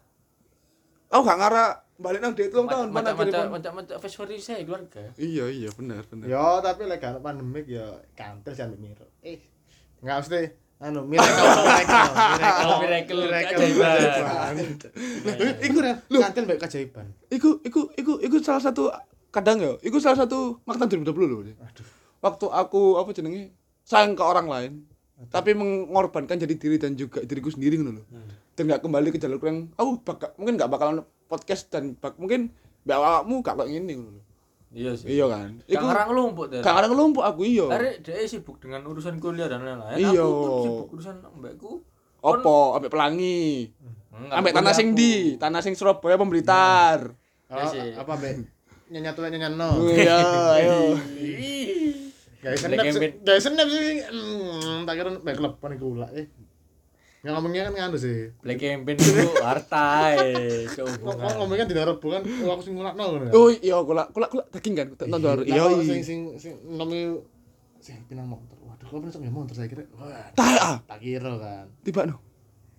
Aku 1.14 1.22
gak 1.22 1.38
ngarah 1.38 1.70
balik 1.98 2.22
nang 2.22 2.32
date 2.32 2.54
ulang 2.54 2.70
tahun 2.70 2.88
mana 2.88 3.10
Macam-macam 3.10 3.34
kirim. 3.34 3.50
macam-macam 3.50 3.94
festival 3.98 4.26
saya 4.38 4.62
keluarga. 4.62 5.02
Iya 5.18 5.44
iya 5.50 5.68
benar 5.74 6.06
benar. 6.06 6.30
Yo, 6.30 6.62
tapi 6.62 6.86
lek 6.86 7.02
gak 7.02 7.18
pandemik 7.18 7.66
ya 7.66 7.86
kantor 8.14 8.54
jangan 8.54 8.78
miro. 8.78 9.06
Eh. 9.20 9.42
Enggak 9.98 10.16
mesti 10.22 10.42
anu 10.78 11.02
miracle 11.10 11.42
miracle 12.78 13.18
miracle, 13.18 13.58
keajaiban. 13.58 14.54
Iku 15.58 15.78
ya, 15.82 15.94
kantor 16.22 16.42
mbek 16.46 16.58
keajaiban. 16.62 17.06
Iku 17.28 17.58
iku 17.66 17.80
iku 17.98 18.12
iku 18.22 18.36
salah 18.38 18.62
satu 18.62 18.94
kadang 19.28 19.58
ya, 19.58 19.74
iku 19.82 19.98
salah 19.98 20.22
satu 20.22 20.62
makna 20.62 20.86
2020 20.86 21.02
loh. 21.26 21.42
Aduh. 21.42 21.86
Waktu 22.22 22.46
aku 22.46 22.80
apa 22.94 23.10
jenenge 23.10 23.50
sayang 23.82 24.14
ke 24.14 24.22
orang 24.22 24.46
lain, 24.46 24.72
tapi 25.26 25.50
mengorbankan 25.50 26.38
jadi 26.38 26.54
diri 26.54 26.78
dan 26.78 26.94
juga 26.94 27.18
diriku 27.26 27.50
sendiri 27.50 27.82
ngono 27.82 27.98
loh. 27.98 28.06
Dan 28.54 28.70
gak 28.70 28.86
kembali 28.86 29.10
ke 29.10 29.18
jalur 29.18 29.42
yang 29.42 29.66
aku 29.74 29.98
bakal 30.06 30.30
mungkin 30.38 30.54
gak 30.54 30.70
bakalan 30.70 31.02
podcast 31.26 31.66
dan 31.74 31.98
bak, 31.98 32.14
mungkin 32.22 32.54
mbak 32.86 32.96
awakmu 33.02 33.42
gak 33.42 33.58
kayak 33.58 33.70
gini 33.74 33.92
ngono 33.98 34.10
loh. 34.22 34.24
Iya 34.68 34.92
sih. 34.94 35.06
Iya 35.18 35.26
kan? 35.26 35.50
Gak 35.66 35.82
ngarang 35.82 36.08
ngelumpuk 36.14 36.46
tel. 36.54 36.62
gak 36.62 36.76
ada 36.78 36.86
ngelumpuk 36.86 37.24
aku 37.26 37.42
iya. 37.42 37.66
Hari 37.66 37.90
dia 38.04 38.22
sibuk 38.30 38.62
dengan 38.62 38.86
urusan 38.86 39.18
kuliah 39.18 39.50
dan 39.50 39.66
lain-lain. 39.66 39.98
Iya. 39.98 40.22
Aku 40.22 40.62
sibuk 40.62 40.88
urusan 40.94 41.14
mbakku. 41.24 41.82
Opo, 42.18 42.74
ambek 42.78 42.90
pelangi. 42.90 43.70
Enggak, 44.10 44.36
Ambek 44.42 44.52
tanah 44.54 44.74
sing 44.74 44.88
di, 44.98 45.38
tanah 45.38 45.62
sing 45.62 45.78
Surabaya 45.78 46.18
pemberitar. 46.18 47.14
Oh, 47.48 47.70
sih. 47.70 47.94
apa 47.94 48.12
mbek? 48.18 48.44
Nyanyi 48.90 49.10
tuh 49.14 49.22
nyanyi 49.28 49.48
no. 49.54 49.68
Iya, 49.88 50.18
ayo. 50.58 50.78
Guys, 52.38 52.54
Black 52.54 52.62
senep 52.62 52.78
campaign. 52.78 52.94
sih. 52.94 53.10
Guys, 53.20 53.42
senep 53.42 53.66
sih. 53.68 53.98
Hmm, 54.06 54.86
tak 54.86 54.94
kira 54.94 55.08
mbek 55.12 55.34
kelepan 55.34 55.70
iku 55.74 55.86
ulah 55.92 56.10
eh. 56.14 56.26
Yang 57.18 57.32
ngomongnya 57.34 57.62
kan 57.66 57.74
nganu 57.74 57.98
sih. 57.98 58.30
Black 58.38 58.58
campaign 58.58 58.94
itu 58.96 59.10
harta 59.42 60.14
Ngomong 60.14 60.70
sehubungan. 60.70 61.34
ngomongnya 61.34 61.64
di 61.66 61.74
Arab 61.74 61.98
bukan 61.98 62.22
aku 62.22 62.62
sing 62.62 62.74
ngulakno 62.78 63.02
ngono. 63.04 63.26
Oh 63.34 63.50
iya, 63.50 63.76
kula 63.82 64.06
kula 64.10 64.26
kula 64.28 64.42
daging 64.48 64.74
kan, 64.74 64.86
tonton 64.94 65.18
dulu. 65.18 65.42
Iya, 65.42 65.62
Lah, 65.66 65.82
sing 65.82 65.98
iya. 65.98 66.04
sing 66.06 66.20
sing 66.38 66.52
nomi 66.64 67.18
sing 67.82 68.06
pinang 68.06 68.30
motor. 68.30 68.54
Waduh, 68.62 68.86
kok 68.86 68.98
pinang 69.02 69.12
sampe 69.12 69.28
motor 69.28 69.54
saya 69.58 69.66
kira. 69.66 69.82
Wah, 69.98 70.30
Tak 70.32 70.46
ah, 70.62 70.76
tak 70.86 70.98
kira 71.02 71.32
kan. 71.36 71.66
tiba 71.82 72.06
no. 72.06 72.22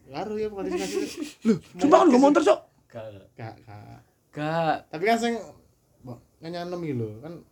Karo 0.08 0.34
ya 0.34 0.48
bukan 0.48 0.72
sing 0.72 0.80
kasih. 0.80 1.04
Loh, 1.52 1.58
sumpah 1.76 1.98
kan 2.00 2.08
gak 2.10 2.22
montor, 2.24 2.42
Cok. 2.42 2.60
Gak. 2.88 3.04
Gak, 3.36 3.54
gak. 3.62 4.00
Gak. 4.32 4.76
Tapi 4.88 5.04
kan 5.04 5.18
sing 5.20 5.36
nyanyi 6.40 6.56
iki 6.80 6.96
lho, 6.96 7.20
kan 7.20 7.44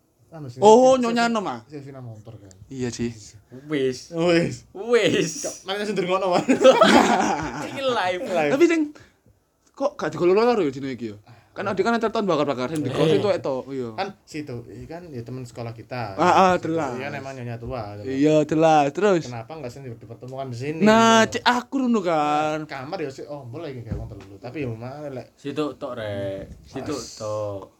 Oh, 0.60 1.00
sing- 1.00 1.07
nyonya 1.07 1.31
sing- 1.31 1.34
nom 1.34 1.48
ah. 1.48 1.60
sing 1.72 1.81
pinang 1.88 2.03
motor 2.03 2.36
kan. 2.36 2.51
Iya 2.67 2.91
sih. 2.91 3.15
Wis. 3.72 4.12
Wis. 4.12 4.67
Wis. 4.75 5.31
Mana 5.63 5.88
sing 5.88 5.96
ngono 5.96 6.36
man. 6.36 6.43
Iki 7.72 7.81
live. 7.81 8.22
Tapi 8.51 8.63
sing 8.67 8.81
kok 9.72 9.96
gak 9.96 10.12
digolong 10.12 10.36
loro 10.36 10.60
ya 10.60 10.72
dino 10.74 10.91
iki 10.91 11.15
ya. 11.15 11.17
Kan 11.55 11.65
ada 11.65 11.81
kan 11.81 11.98
antar 11.98 12.13
tahun 12.13 12.29
bakar-bakar 12.29 12.69
sing 12.69 12.84
digolong 12.84 13.17
itu 13.17 13.29
itu. 13.31 13.55
Iya. 13.72 13.89
Kan 13.96 14.07
situ, 14.27 14.55
ini 14.67 14.86
kan 14.86 15.07
ya 15.10 15.24
teman 15.24 15.41
sekolah 15.41 15.72
kita. 15.74 16.13
Ah, 16.19 16.27
ah, 16.27 16.51
Situ, 16.60 16.69
jelas. 16.69 16.91
Iya 17.00 17.01
kan 17.07 17.13
emang 17.17 17.34
nyonya 17.34 17.55
tua. 17.57 17.81
Iya, 18.03 18.36
jelas. 18.46 18.86
Terus. 18.93 19.25
Kenapa 19.31 19.51
enggak 19.57 19.72
sih 19.74 19.79
dipertemukan 19.81 20.53
di 20.53 20.57
sini? 20.60 20.84
Nah, 20.86 21.24
gitu. 21.25 21.39
cek 21.39 21.43
aku 21.48 21.75
dulu 21.88 22.03
kan. 22.05 22.67
kamar 22.67 23.00
ya 23.00 23.10
sih 23.10 23.24
oh 23.25 23.48
boleh 23.48 23.74
kayak 23.79 23.96
wong 23.96 24.12
telu 24.12 24.36
tapi 24.38 24.67
ya 24.67 24.69
mana 24.69 25.07
lek 25.07 25.34
Situ 25.39 25.74
tok 25.79 25.98
rek. 25.98 26.51
Situ 26.67 26.93
tok. 27.15 27.76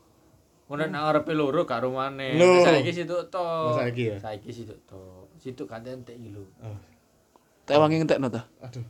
Ngono 0.68 0.84
nang 0.84 1.02
ngarepe 1.02 1.32
loro 1.32 1.64
gak 1.64 1.82
rumane. 1.82 2.36
Lho. 2.36 2.62
Saiki 2.62 2.92
situ 2.94 3.16
tok. 3.28 3.72
Oh, 3.72 3.74
saiki 3.74 4.04
ya? 4.12 4.16
Saiki 4.20 4.52
situ 4.52 4.76
tok. 4.84 5.26
situ 5.38 5.64
kan 5.64 5.82
entek 5.82 6.14
iki 6.14 6.30
lho. 6.30 6.44
Oh, 6.60 6.76
Tak 7.64 7.78
wangi 7.78 7.98
ngentekno 7.98 8.28
ta. 8.28 8.44
aduh. 8.60 8.84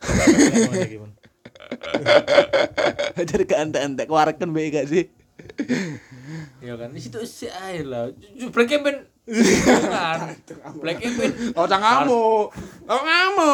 Jadi 3.20 3.44
ke 3.44 3.54
entek-entek 3.54 4.08
wareken 4.08 4.50
bae 4.50 4.68
gak 4.68 4.88
sih? 4.88 5.04
Ya 6.60 6.76
kan 6.76 6.92
di 6.92 7.00
situ 7.00 7.16
sih 7.22 7.48
air 7.48 7.84
lah. 7.84 8.08
Black 8.50 8.68
Campaign. 8.70 8.96
kan. 9.86 10.18
Black 10.76 10.98
Campaign. 10.98 11.30
Oh 11.54 11.64
cang 11.64 11.80
kamu. 11.80 12.22
Oh 12.82 13.00
kamu. 13.00 13.50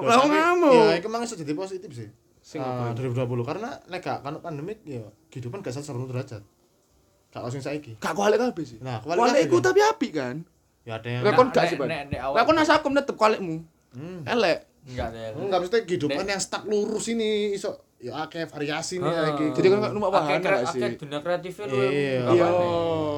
Loh, 0.00 0.12
Oh 0.12 0.26
kamu. 0.26 0.70
Ya, 0.70 0.92
itu 0.96 1.06
memang 1.06 1.22
iso 1.22 1.34
jadi 1.34 1.52
positif 1.52 1.88
sih. 1.88 2.08
Sing 2.42 2.58
Ah, 2.58 2.90
apa? 2.90 2.98
2020 2.98 3.46
karena 3.46 3.68
nek 3.86 4.00
gak 4.00 4.18
kan 4.20 4.34
pandemik 4.40 4.80
ya 4.82 5.04
kehidupan 5.28 5.60
gak 5.60 5.72
100 5.72 5.88
derajat. 6.04 6.42
Gak 7.32 7.40
langsung 7.40 7.64
saiki. 7.64 7.96
Gak 7.96 8.12
kualik 8.12 8.36
kabeh 8.36 8.60
sih. 8.62 8.78
Nah, 8.78 9.00
kualik 9.00 9.40
iku 9.40 9.56
kan? 9.56 9.64
tapi 9.66 9.80
apik 9.80 10.12
kan. 10.12 10.36
Ya 10.82 10.98
ada 10.98 11.08
yang 11.08 11.22
Lah 11.22 11.32
kon 11.32 11.48
gak 11.48 11.64
sih, 11.64 11.76
awak- 11.78 12.34
Lah 12.34 12.42
kon 12.44 12.58
asakum 12.58 12.92
tetep 12.92 13.16
kualikmu. 13.16 13.64
Hmm. 13.92 14.20
Elek. 14.22 14.68
Enggak 14.82 15.08
deh. 15.10 15.30
Enggak 15.32 15.58
mesti 15.62 15.78
kehidupan 15.84 16.24
yang 16.24 16.36
stuck 16.38 16.66
lurus 16.66 17.06
ini 17.08 17.54
iso 17.54 17.70
ya 17.96 18.18
akeh 18.20 18.44
variasi 18.44 18.98
nih 18.98 19.06
Ah. 19.06 19.30
iki. 19.30 19.54
Jadi 19.54 19.66
kan 19.70 19.94
numpak 19.94 20.10
kre- 20.10 20.42
gak 20.42 20.74
sih? 20.74 20.82
akeh 20.82 20.98
dunia 20.98 21.18
kreatifnya 21.18 21.64
lu. 21.64 21.76
Iya. 21.78 22.20
Iya. 22.28 22.46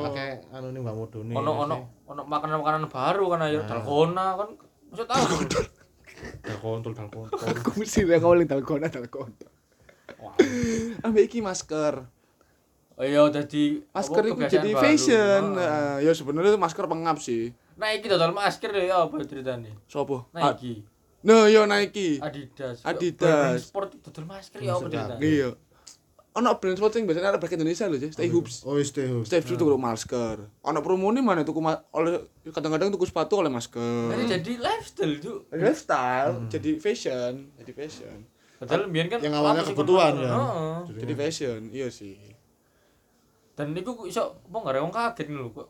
akeh 0.04 0.28
anu 0.52 0.66
nih 0.70 0.80
Mbak 0.80 0.94
Modone. 0.94 1.32
Ono 1.32 1.50
ono 1.58 1.76
ono 2.04 2.22
makanan-makanan 2.22 2.82
baru 2.86 3.24
kan 3.26 3.40
ayo 3.42 3.64
dalgona 3.64 4.26
kan. 4.36 4.48
Maksud 4.92 5.06
tahu. 5.08 5.24
Dal 6.40 6.58
kontol 6.58 6.92
dal 6.92 7.08
kontol. 7.08 7.38
Aku 7.40 7.70
mesti 7.74 8.04
nek 8.04 8.20
ngoleh 8.20 8.44
dalgona 8.44 8.86
dalgona. 8.86 9.48
Wah. 10.18 10.36
Ambek 11.02 11.26
iki 11.26 11.40
masker. 11.40 12.04
Oh 12.94 13.02
iya 13.02 13.26
jadi 13.26 13.82
Masker 13.90 14.22
itu 14.22 14.42
jadi 14.46 14.70
fashion. 14.72 15.42
Ah. 15.58 15.58
Nah, 15.58 15.94
ya 15.98 16.14
sebenarnya 16.14 16.54
itu 16.54 16.60
masker 16.62 16.86
pengap 16.86 17.18
sih. 17.18 17.50
Nike 17.74 18.06
dodol 18.06 18.30
masker 18.30 18.70
deh 18.70 18.86
ya 18.86 19.02
apa 19.02 19.18
ceritanya? 19.26 19.74
Sopo? 19.90 20.30
Nike, 20.30 20.86
Nah, 21.26 21.50
yo 21.50 21.66
Nike. 21.66 22.22
Adidas, 22.22 22.86
Adidas. 22.86 23.66
sport 23.66 23.98
dodol 23.98 24.30
masker 24.30 24.62
ya 24.62 24.78
apa 24.78 24.86
ceritanya? 24.86 25.18
Iya. 25.18 25.50
Ono 26.34 26.50
brand 26.58 26.74
sport 26.74 26.90
sing 26.94 27.06
biasanya 27.06 27.34
ada 27.34 27.38
brand 27.38 27.54
Indonesia 27.54 27.86
loh, 27.86 27.98
Stay 27.98 28.26
Hoops. 28.26 28.66
Oh, 28.66 28.74
stay 28.82 29.06
hoops. 29.06 29.26
Stay 29.30 29.38
Hoops 29.38 29.54
tuku 29.54 29.78
masker. 29.78 30.36
Ono 30.62 30.78
promo 30.82 31.10
nih 31.10 31.22
mana 31.22 31.42
tuku 31.42 31.62
ma- 31.62 31.82
oleh 31.94 32.26
kadang-kadang 32.50 32.90
tuku 32.90 33.06
sepatu 33.06 33.38
oleh 33.38 33.50
masker. 33.50 34.10
Jadi 34.10 34.24
jadi 34.38 34.52
lifestyle 34.58 35.14
tuh. 35.18 35.38
lifestyle, 35.50 36.34
jadi 36.50 36.70
fashion, 36.82 37.54
jadi 37.54 37.72
fashion. 37.74 38.18
Padahal 38.58 38.86
biar 38.90 39.06
kan 39.10 39.18
Yang 39.22 39.34
awalnya 39.34 39.62
kebutuhan, 39.62 40.12
kan? 40.18 40.38
Heeh. 40.38 40.78
Jadi 41.06 41.12
fashion, 41.14 41.60
iya 41.70 41.86
sih. 41.90 42.33
Dan 43.54 43.70
niku 43.70 43.94
kok 43.94 44.06
iso 44.06 44.22
apa 44.40 44.56
nggak 44.56 44.74
rewong 44.74 44.90
kaget 44.90 45.26
nih 45.26 45.36
lho 45.36 45.48
kok. 45.50 45.68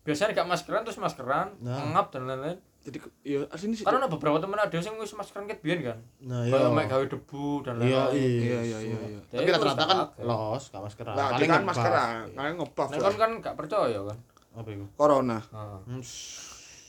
Biasanya 0.00 0.32
gak 0.34 0.48
maskeran 0.48 0.80
terus 0.82 0.96
maskeran, 0.96 1.52
Nah. 1.60 1.92
ngap 1.92 2.08
dan 2.08 2.24
lain-lain. 2.24 2.56
Jadi 2.78 2.96
iya 3.22 3.44
aslinya 3.46 3.76
sih. 3.76 3.84
Karena 3.84 4.00
ada 4.00 4.08
beberapa 4.08 4.38
temen 4.38 4.56
ada 4.56 4.72
yang 4.72 4.96
wis 4.96 5.12
maskeran 5.12 5.44
ket 5.44 5.60
biyen 5.60 5.84
kan. 5.84 5.98
Nah, 6.22 6.48
iya. 6.48 6.64
mek 6.66 6.88
gawe 6.88 7.04
debu 7.04 7.60
dan 7.60 7.76
Iya, 7.76 8.08
lain-lain. 8.08 8.16
Iya, 8.16 8.60
iya, 8.64 8.78
iya, 8.80 8.98
iya. 9.04 9.20
Jadi 9.26 9.36
Tapi 9.38 9.50
rata-rata 9.52 9.84
kan 9.84 9.98
los, 10.18 10.64
gak 10.66 10.80
maskeran. 10.80 11.12
Nah, 11.12 11.26
Paling 11.28 11.44
kan 11.44 11.60
ngepas. 11.60 11.68
maskeran, 11.70 12.08
kalian 12.32 12.54
ngepuff. 12.56 12.88
Nah 12.88 12.98
kan 12.98 13.14
kan 13.14 13.30
gak 13.42 13.54
percaya 13.54 13.98
kan. 14.00 14.18
Apa 14.56 14.68
itu? 14.72 14.84
Corona. 14.94 15.38
Heeh. 15.44 15.80
Hmm, 15.84 16.02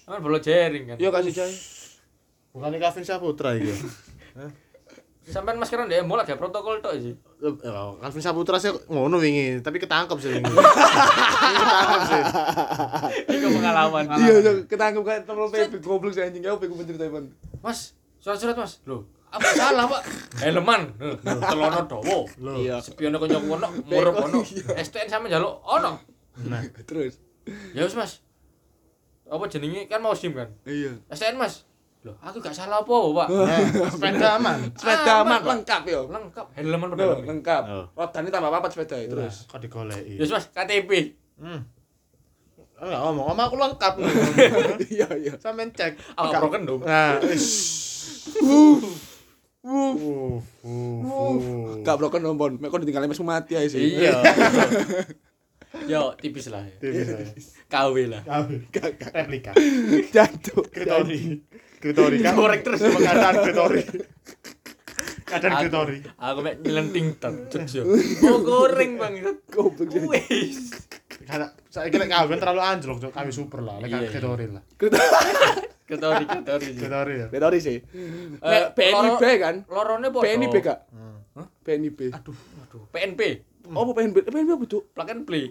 Kan 0.08 0.24
bolo 0.24 0.39
jaring 0.39 0.84
kan. 0.86 0.98
Iya 0.98 1.10
kasih 1.12 1.34
cai. 1.36 1.53
Bukan 2.50 2.72
Calvin 2.74 3.03
Saputra 3.03 3.50
iki. 3.53 3.74
Sampean 5.29 5.62
maskeran 5.62 5.86
deh 5.86 6.01
mulai 6.01 6.25
gak 6.25 6.41
protokol 6.41 6.81
tok 6.81 6.98
sih. 6.98 7.13
Ya, 7.38 7.53
Calvin 8.01 8.21
Saputra 8.25 8.57
sih 8.57 8.74
ngono 8.89 9.21
wingi, 9.21 9.62
tapi 9.62 9.77
ketangkep 9.77 10.17
sih 10.17 10.29
wingi. 10.33 10.50
ketangkep 11.62 12.01
sih. 12.09 12.21
Iku 13.38 13.48
pengalaman. 13.53 14.03
Iya, 14.09 14.33
iya, 14.41 14.51
ketangkep 14.65 15.03
kan 15.05 15.21
temen 15.24 15.48
PP 15.53 15.74
goblok 15.86 16.17
sih 16.17 16.25
anjing. 16.25 16.41
Ya 16.41 16.57
apa 16.57 16.65
iku 16.65 16.74
penceritaan. 16.81 17.29
Mas, 17.62 17.93
surat-surat 18.17 18.57
Mas. 18.57 18.81
Loh, 18.89 19.05
apa 19.29 19.45
salah, 19.53 19.86
Pak? 19.86 20.01
Helman. 20.41 20.98
Telono 21.21 21.81
dawa. 21.86 22.17
Iya. 22.57 22.81
Spiono 22.81 23.21
konco 23.21 23.38
ono, 23.38 23.67
murup 23.86 24.15
ono. 24.25 24.41
STN 24.74 25.07
sama 25.07 25.29
njaluk 25.29 25.62
ono. 25.62 26.01
Nah, 26.50 26.65
Terus. 26.89 27.21
Ya 27.77 27.86
wis, 27.86 27.93
Mas. 27.93 28.25
Apa 29.29 29.45
jenenge 29.45 29.86
kan 29.86 30.01
mau 30.01 30.17
SIM 30.17 30.33
kan? 30.33 30.50
Iya. 30.65 30.98
STN, 31.13 31.38
Mas. 31.38 31.69
Loh, 32.00 32.15
aku 32.24 32.39
gak 32.39 32.56
salah 32.56 32.79
apa, 32.79 32.96
Pak? 32.96 33.27
nah, 33.36 33.60
sepeda 33.91 34.27
aman. 34.39 34.60
Sepeda 34.79 35.20
Aman, 35.20 35.44
aman 35.44 35.60
lengkap 35.60 35.84
yo. 35.84 36.08
Lengkap. 36.08 36.46
Helman 36.56 36.96
padahal. 36.96 37.20
lengkap. 37.27 37.63
Oh. 37.68 37.86
Rodane 37.91 38.32
tambah 38.32 38.48
papat 38.48 38.72
sepeda 38.72 38.98
terus. 39.03 39.44
Kok 39.51 39.60
digoleki. 39.60 40.15
Ya 40.15 40.24
wis, 40.24 40.32
Mas, 40.32 40.48
KTP. 40.48 41.20
Hmm. 41.36 41.68
Enggak 42.79 43.00
ngomong, 43.03 43.25
ngomong 43.36 43.46
aku 43.51 43.56
lengkap. 43.60 43.94
Iya, 44.96 45.08
iya. 45.20 45.34
Sampeyan 45.44 45.75
cek. 45.75 46.00
Apa 46.15 46.24
Enggak. 46.32 46.39
broken 46.39 46.62
dong? 46.63 46.82
Nah. 46.88 47.20
Wuh. 48.48 48.79
Uh, 49.60 49.91
uh, 50.00 50.39
uh. 50.63 51.36
Gak 51.84 52.00
broken 52.00 52.24
nombon. 52.24 52.63
Mek 52.63 52.72
kon 52.72 52.79
ditinggal 52.79 53.12
mes 53.12 53.20
mati 53.20 53.60
ae 53.60 53.68
sih. 53.68 54.00
Iya. 54.00 54.24
Yo, 55.84 56.15
tipis 56.15 56.48
lah. 56.48 56.63
ya. 56.63 56.75
Tipis. 56.79 57.60
KW 57.68 58.08
lah. 58.08 58.24
Replika. 59.12 59.51
Jantung. 60.15 60.63
Kritori. 60.72 61.44
Kritori 61.79 62.19
kan 62.19 62.36
korek 62.36 62.62
terus 62.62 62.79
keadaan 62.83 63.36
kritori. 63.39 63.81
Keadaan 65.24 65.51
Aku- 65.53 65.62
kritori. 65.63 65.98
Aku 66.17 66.39
mek 66.41 66.55
nyelenting 66.59 67.15
yo. 67.71 67.83
Oh, 68.25 68.39
goreng 68.41 68.98
Bang. 68.98 69.13
Goblok 69.48 69.88
sih. 69.88 70.01
Wis. 70.03 70.59
Karena 71.24 71.48
saya 71.69 71.88
kira 71.88 72.05
kawin 72.05 72.36
terlalu 72.36 72.59
anjlok, 72.59 72.98
Cok. 73.00 73.12
kawin 73.13 73.29
super 73.29 73.62
lah, 73.62 73.77
lek 73.77 73.93
Iya, 73.93 74.09
kritori 74.09 74.45
lah. 74.50 74.63
Ketori, 75.89 76.24
ketori. 76.25 76.67
Kritori 76.75 77.13
ya. 77.17 77.27
Bedori 77.29 77.59
sih. 77.59 77.77
Eh, 77.77 78.38
Nek 78.38 78.74
PNIB 78.74 79.21
loro- 79.21 79.39
kan. 79.39 79.55
Lorone 79.65 80.07
podo. 80.09 80.25
PNIB 80.25 80.55
kak. 80.59 80.79
PNIB. 81.63 82.00
Aduh, 82.12 82.38
aduh. 82.59 82.83
PNP. 82.89 83.21
Oh, 83.69 83.86
apa 83.86 83.91
PNB? 83.95 84.17
PNB 84.25 84.50
apa 84.50 84.65
tuh? 84.65 84.81
Plug 84.89 85.09
and 85.09 85.24
play. 85.24 85.50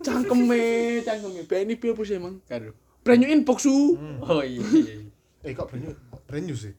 Cangkeme, 0.00 0.62
cangkeme. 1.02 1.40
PNIB 1.44 1.82
apa 1.92 2.02
sih 2.04 2.16
emang? 2.16 2.40
Karo. 2.44 2.72
Brand 3.00 3.20
new 3.20 3.30
inbox 3.30 3.64
su. 3.64 3.96
Oh 4.20 4.40
iya. 4.44 4.60
iya, 4.60 4.94
iya. 5.00 5.08
Eh 5.48 5.56
kok 5.56 5.64
brand 5.66 5.80
new? 5.82 5.94
Brand 6.28 6.44
new 6.44 6.52
sih. 6.52 6.76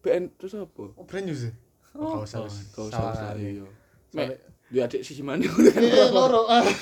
PN 0.00 0.32
terus 0.34 0.56
apa? 0.56 0.96
Oh, 0.96 1.04
brand 1.04 1.28
new 1.28 1.36
sih. 1.36 1.52
Oh, 1.92 2.22
kau 2.22 2.24
salah. 2.24 2.48
Kau 2.72 2.88
Salah. 2.88 3.12
salah 3.12 3.36
iya. 3.36 3.66
Mek, 4.16 4.40
dia 4.72 4.88
adik 4.88 5.04
sisi 5.04 5.20
mana? 5.20 5.44
Eh, 5.44 6.08
loro. 6.08 6.48
ah. 6.48 6.64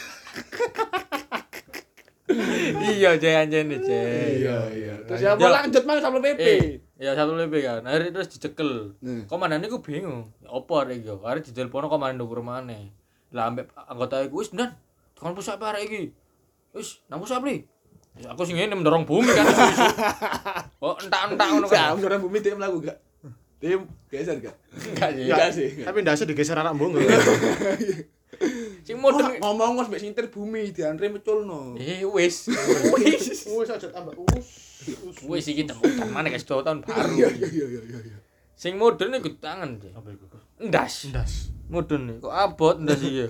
Iya, 2.77 3.15
jangan 3.17 3.47
jangan 3.49 3.79
Iya, 3.87 4.59
iya. 4.75 4.95
Terus 5.07 5.21
Ya. 5.23 5.39
apa 5.39 5.47
lanjut 5.47 5.83
mang 5.87 6.03
sampai 6.03 6.35
PP. 6.35 6.43
Eh, 6.43 6.63
ya 6.99 7.15
satu 7.15 7.39
lebih 7.39 7.63
kan. 7.63 7.87
Akhirnya 7.87 8.11
terus 8.13 8.29
dicekel. 8.29 8.99
Hmm. 8.99 9.25
Komandan 9.31 9.63
iku 9.63 9.79
bingung. 9.79 10.35
Ya 10.43 10.51
Apa 10.51 10.85
arek 10.85 11.07
iki? 11.07 11.11
Akhirnya 11.15 11.47
ditelepon 11.47 11.87
komandan 11.87 12.19
ndukur 12.19 12.43
maneh. 12.43 12.91
Lah 13.31 13.49
ambek 13.49 13.71
anggota 13.79 14.27
iku 14.27 14.43
wis 14.43 14.51
dan 14.51 14.75
kon 15.15 15.33
pusat 15.33 15.57
apa 15.57 15.79
arek 15.79 15.83
iki? 15.87 16.03
Wis, 16.75 16.99
nang 17.07 17.23
pusat 17.23 17.41
li. 17.47 17.63
Ya, 18.17 18.33
aku 18.33 18.49
sing 18.49 18.57
ngene 18.57 18.73
mendorong 18.73 19.05
bumi 19.05 19.29
kan. 19.29 19.45
oh, 20.85 20.97
entak-entak 20.97 21.47
ngono 21.53 21.67
Sam, 21.69 22.01
kan. 22.01 22.09
orang 22.09 22.21
bumi 22.21 22.41
tim 22.41 22.57
lagu 22.57 22.81
gak? 22.81 22.97
Tim 23.61 23.85
geser 24.09 24.41
gak? 24.41 24.57
Enggak 24.73 25.11
sih. 25.13 25.23
Enggak 25.29 25.51
sih. 25.53 25.69
Tapi 25.85 25.99
ndasnya 26.01 26.25
digeser 26.27 26.57
anak 26.57 26.73
mbok. 26.77 26.97
Sing 28.83 28.97
Oh, 28.97 29.03
modern. 29.03 29.37
ngomong 29.37 29.71
ngos 29.77 29.89
mbek 29.89 30.01
sinter 30.01 30.27
bumi 30.29 30.71
di 30.71 30.81
Andre 30.81 31.09
meculno. 31.09 31.75
Eh, 31.77 32.05
wis. 32.07 32.49
Wis. 32.95 33.45
Wis 33.57 33.69
aja 33.69 33.89
tambah 33.89 34.13
us. 34.33 34.49
Wis 35.25 35.45
iki 35.49 35.65
temu 35.65 35.83
mana 36.09 36.29
guys, 36.29 36.45
dua 36.45 36.61
tahun 36.63 36.85
baru. 36.85 37.13
Iya 37.17 37.29
iya 37.33 37.49
iya 37.67 37.81
iya 37.83 37.99
iya. 38.01 38.17
Sing 38.55 38.77
modern 38.77 39.17
iku 39.17 39.33
tangan. 39.37 39.77
Apa 39.93 40.09
iku? 40.09 40.25
Ndas. 40.63 41.09
Ndas. 41.09 41.33
Modern 41.67 42.03
nih. 42.07 42.17
Kok 42.23 42.31
abot 42.31 42.77
ndas 42.79 43.03
iki 43.03 43.21
ya? 43.21 43.27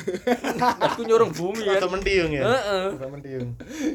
Ndasku 0.56 1.04
nyurung 1.04 1.30
bumi 1.30 1.60
Rada 1.62 1.84
kan. 1.84 1.90
mendiung 1.92 2.32
ya. 2.32 2.42
Heeh. 2.42 2.84
Rada 2.96 3.06
mendiung. 3.06 3.48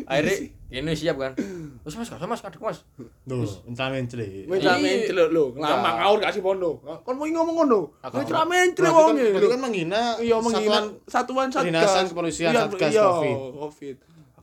Akhirnya 0.06 0.36
ini 0.70 0.94
siap 0.94 1.18
kan. 1.18 1.34
Wis 1.82 1.98
Mas, 1.98 2.06
gak 2.06 2.22
Mas, 2.22 2.46
kadek 2.46 2.62
Mas. 2.62 2.86
Duh, 3.26 3.42
encamen 3.66 4.06
celi. 4.06 4.46
Wis 4.46 4.62
Iya. 4.62 4.78
ramen 4.78 4.98
celuk 5.04 5.30
lho. 5.32 5.44
Lama 5.58 5.90
ngawur 5.98 6.18
gak 6.22 6.32
sih 6.32 6.42
Pondo. 6.42 6.78
Kon 7.02 7.18
mau 7.18 7.26
ngomong 7.26 7.66
ngono. 7.66 7.80
Aku- 8.00 8.22
celuk 8.22 8.46
Berarti 8.78 8.86
wong 8.86 9.18
kan, 9.18 9.50
kan 9.50 9.60
menghina 9.60 10.02
Iya 10.22 10.38
menghina 10.38 10.80
satuan 11.10 11.48
satgas 11.50 12.14
kepolisian, 12.14 12.54
Iya, 12.54 12.70
satgas 12.70 12.94
iya, 12.94 13.04
Covid. 13.04 13.38
Covid. 13.58 13.96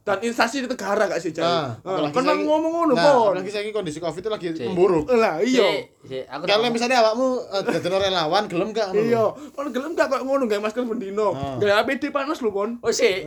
Dan 0.07 0.23
instansi 0.23 0.63
di 0.63 0.71
negara 0.71 1.11
gak 1.11 1.19
sih, 1.19 1.35
Cak? 1.35 1.43
Nah, 1.43 1.75
apalagi 1.83 2.15
kan 2.15 2.23
saiki- 2.25 2.47
ngomong 2.47 2.73
ngono, 2.73 2.93
Nah, 2.95 3.03
Pon. 3.03 3.35
apalagi 3.35 3.51
saiki 3.51 3.75
kondisi 3.75 3.99
Covid 3.99 4.23
itu 4.23 4.31
lagi 4.31 4.47
memburuk. 4.63 5.11
Lah 5.11 5.43
iya. 5.43 5.67
Sik, 5.67 5.83
sik, 6.07 6.25
aku 6.31 6.43
Kalau 6.47 6.71
misalnya 6.71 7.03
awakmu 7.03 7.27
uh, 7.43 7.61
dadi 7.61 7.89
relawan 7.91 8.47
gelem 8.47 8.71
gak? 8.71 8.95
Iya, 8.95 9.25
kon 9.51 9.67
gelem 9.69 9.93
gak 9.93 10.07
kok 10.07 10.23
ngono 10.23 10.47
gawe 10.47 10.63
masker 10.63 10.87
bendino. 10.87 11.35
Ah. 11.35 11.59
Gawe 11.59 11.83
APD 11.83 12.15
panas 12.15 12.39
lho, 12.39 12.55
Pon. 12.55 12.79
Oh 12.79 12.95
sih. 12.95 13.27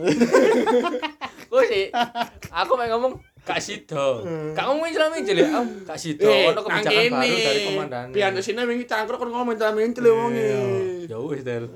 Oh 1.50 1.60
sih. 1.60 1.90
Aku 2.48 2.78
mau 2.78 2.86
ngomong 2.88 3.18
Kak 3.42 3.58
Sido. 3.58 4.22
Kak 4.54 4.64
ngomong 4.64 4.86
Islam 4.86 5.10
aja 5.12 5.34
ya. 5.34 5.50
Aku 5.50 5.82
Kak 5.82 5.98
Sido. 5.98 6.30
Ono 6.30 6.62
kebijakan 6.62 7.10
baru 7.10 7.36
dari 7.36 7.60
komandan. 7.66 8.06
Pian 8.14 8.38
sini 8.38 8.62
wingi 8.62 8.86
cangkruk 8.86 9.18
kon 9.18 9.28
ngomong 9.28 9.58
ramen 9.58 9.90
celuk 9.90 10.14
wong 10.14 10.30
e. 10.30 10.46
Ya 11.10 11.18
wis, 11.18 11.42
Del. 11.42 11.66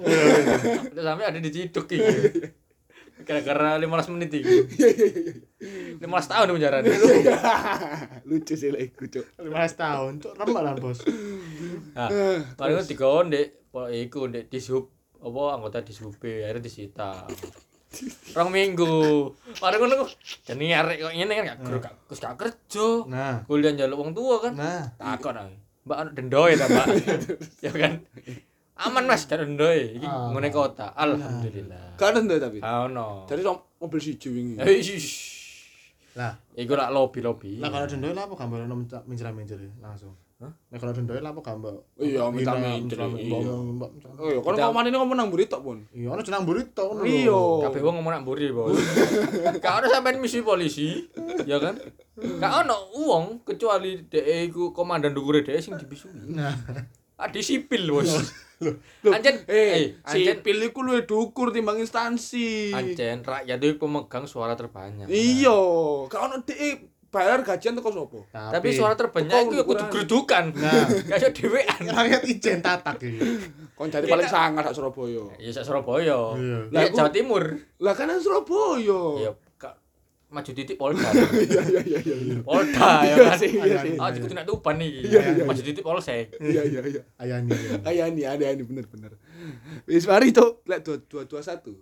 Terus 0.88 1.02
sampe 1.02 1.26
ada 1.26 1.36
diciduk 1.36 1.84
iki. 1.84 1.98
Gara-gara 3.24 3.80
15 3.80 4.12
menit 4.14 4.30
iki. 4.36 4.44
Iya 4.44 4.88
iya 4.92 5.06
iya. 5.08 5.32
iya. 5.98 6.04
15 6.04 6.30
tahun 6.30 6.44
di 6.44 6.52
penjara. 6.60 6.78
Lucu 8.28 8.54
sih 8.54 8.68
lah 8.68 8.80
iku, 8.80 9.08
Cuk. 9.08 9.24
15 9.40 9.80
tahun, 9.80 10.12
cuk 10.20 10.32
remalan, 10.36 10.76
Bos. 10.76 11.00
Nah, 11.96 12.08
paling 12.54 12.76
kan 12.78 12.86
dikon 12.86 13.24
ndek 13.32 13.46
po- 13.72 13.88
iku 13.88 14.28
ndek 14.28 14.48
disub 14.48 14.92
apa 15.18 15.42
anggota 15.56 15.80
disub 15.80 16.12
akhirnya 16.20 16.60
disita. 16.60 17.24
Rong 18.34 18.50
minggu. 18.50 19.30
Paling 19.56 19.78
ngono 19.78 20.04
kok 20.04 20.10
jenenge 20.44 20.74
arek 20.74 20.96
kok 21.00 21.12
ngene 21.14 21.32
kan 21.32 21.44
gak 21.46 21.58
guru 21.62 21.76
gak 21.78 21.94
terus 22.10 22.20
gak 22.20 22.36
kerja. 22.36 22.88
Nah, 23.06 23.34
Kuliah 23.46 23.72
njaluk 23.72 23.98
wong 23.98 24.10
tua 24.12 24.36
kan. 24.42 24.52
nah. 24.52 24.84
Takon 24.98 25.38
aku. 25.38 25.54
Mbak 25.84 25.96
ana 26.00 26.10
dendoe 26.16 26.52
ta, 26.56 26.64
Mbak? 26.66 26.86
ya 27.64 27.70
kan. 27.70 27.92
Aman 28.74 29.06
Mas, 29.06 29.22
gak 29.24 29.38
dendoe. 29.38 29.94
Iki 29.94 30.06
Ah. 30.06 30.34
ngene 30.34 30.50
kota. 30.50 30.90
Alhamdulillah. 30.92 31.94
Kan 31.94 32.18
ndo 32.18 32.34
tapi. 32.42 32.58
Ah 32.58 32.90
ono. 32.90 33.22
Jadi 33.24 33.40
som- 33.40 33.62
mobil 33.78 34.00
siji 34.02 34.28
wingi. 34.28 34.58
Eh. 34.58 34.82
Lah, 36.14 36.30
Iku 36.54 36.78
lak 36.78 36.94
lobby-lobby. 36.94 37.58
lah 37.58 37.74
kalau 37.74 37.86
lah 38.14 38.22
apa 38.26 38.34
gambar 38.38 38.70
nom 38.70 38.86
mincer-mincer 39.06 39.58
langsung. 39.82 40.14
Hah? 40.38 40.50
Nah 40.50 40.78
kalau 40.78 40.90
dendoi 40.90 41.18
lah 41.18 41.30
apa 41.30 41.42
gambar? 41.42 41.74
Iya, 41.98 42.26
iya. 43.18 43.54
mbak, 43.70 43.90
mincer- 43.94 44.18
Oh 44.18 44.28
iya, 44.30 44.38
kan 44.38 44.54
ngomong 44.60 44.82
ini 44.84 44.96
ngomong 44.98 45.16
nang 45.16 45.28
mburi 45.30 45.46
tok, 45.46 45.62
Pun. 45.62 45.78
Iya, 45.90 46.08
ono 46.10 46.20
jenang 46.22 46.42
ngono 46.84 47.02
lho. 47.02 47.06
Iya. 47.06 47.38
Kabeh 47.66 47.80
wong 47.82 47.94
ngomong 47.98 48.12
nak 48.12 48.22
mburi, 48.22 48.46
Bos. 48.50 48.74
Gak 49.62 49.74
ono 49.74 49.86
sampean 49.88 50.18
misi 50.18 50.38
polisi, 50.42 50.90
ya 51.46 51.58
kan? 51.58 51.74
Gak 52.18 52.52
ono 52.62 52.76
wong 52.94 53.24
kecuali 53.42 54.06
dhek 54.06 54.26
iku 54.50 54.70
komandan 54.70 55.14
dukure 55.14 55.42
dhek 55.42 55.58
sing 55.58 55.74
dibisui. 55.74 56.14
Nah, 56.30 56.50
Ah 57.14 57.28
disiplin, 57.28 57.86
Bos. 57.86 58.10
Anjen 59.04 59.44
Eh, 59.44 59.98
anjen 60.02 60.38
sipil 60.38 60.58
iku 60.64 60.80
luwih 60.80 61.04
dukur 61.04 61.50
timbang 61.50 61.76
instansi. 61.76 62.70
anjen 62.70 63.20
rakyat 63.20 63.58
itu 63.58 63.76
pemegang 63.76 64.24
suara 64.24 64.54
terbanyak. 64.54 65.06
Iya, 65.06 65.58
gak 66.06 66.20
ono 66.22 66.36
dhek 66.40 66.80
bayar 67.08 67.42
gajian 67.42 67.76
teko 67.76 67.90
sapa? 67.92 68.18
Tapi 68.50 68.72
suara 68.72 68.94
terbanyak 68.94 69.30
Kok 69.30 69.42
itu 69.44 69.54
ya 69.54 69.64
kudu 69.64 69.84
gerudukan. 69.86 70.44
Nah. 70.52 70.86
Gak 71.06 71.16
iso 71.16 71.28
dhewean. 71.30 71.80
rakyat 71.84 72.22
ijen 72.24 72.58
tatak 72.58 72.98
iki. 72.98 73.22
Kon 73.72 73.86
jadi 73.86 74.06
paling 74.06 74.26
sangar 74.26 74.64
sak 74.64 74.74
Surabaya. 74.74 75.22
Ya 75.36 75.50
sak 75.50 75.62
Surabaya. 75.62 76.34
Iya. 76.34 76.58
Lah 76.70 76.80
aku- 76.84 76.96
Jawa 76.96 77.10
Timur. 77.10 77.44
Lah 77.78 77.92
kan 77.92 78.10
Surabaya. 78.16 79.02
Ya 79.20 79.30
Kak 79.30 79.43
maju 80.34 80.50
titik 80.50 80.74
Polda. 80.74 81.06
Iya 81.14 81.62
iya 82.02 82.16
iya. 82.18 82.36
Polda 82.42 83.06
ya 83.06 83.14
Iya 83.14 83.16
kan. 83.30 83.38
sih, 83.38 83.50
iya 83.54 83.76
sih. 83.78 83.94
Ah 83.94 84.10
kudu 84.10 84.34
nak 84.34 84.46
tuban 84.50 84.82
iki. 84.82 85.06
Maju 85.46 85.62
titik 85.62 85.86
Polsek. 85.86 86.34
Iya 86.42 86.62
iya 86.66 86.80
iya. 86.82 87.02
Ayani. 87.16 87.54
ayani. 87.86 88.22
Ini 88.26 88.64
bener 88.66 88.84
bener. 88.90 89.14
Wis 89.86 90.10
mari 90.10 90.34
tuh, 90.34 90.60
lek 90.66 90.82
dua 90.82 90.98
dua 91.06 91.22
dua 91.30 91.40
satu. 91.40 91.78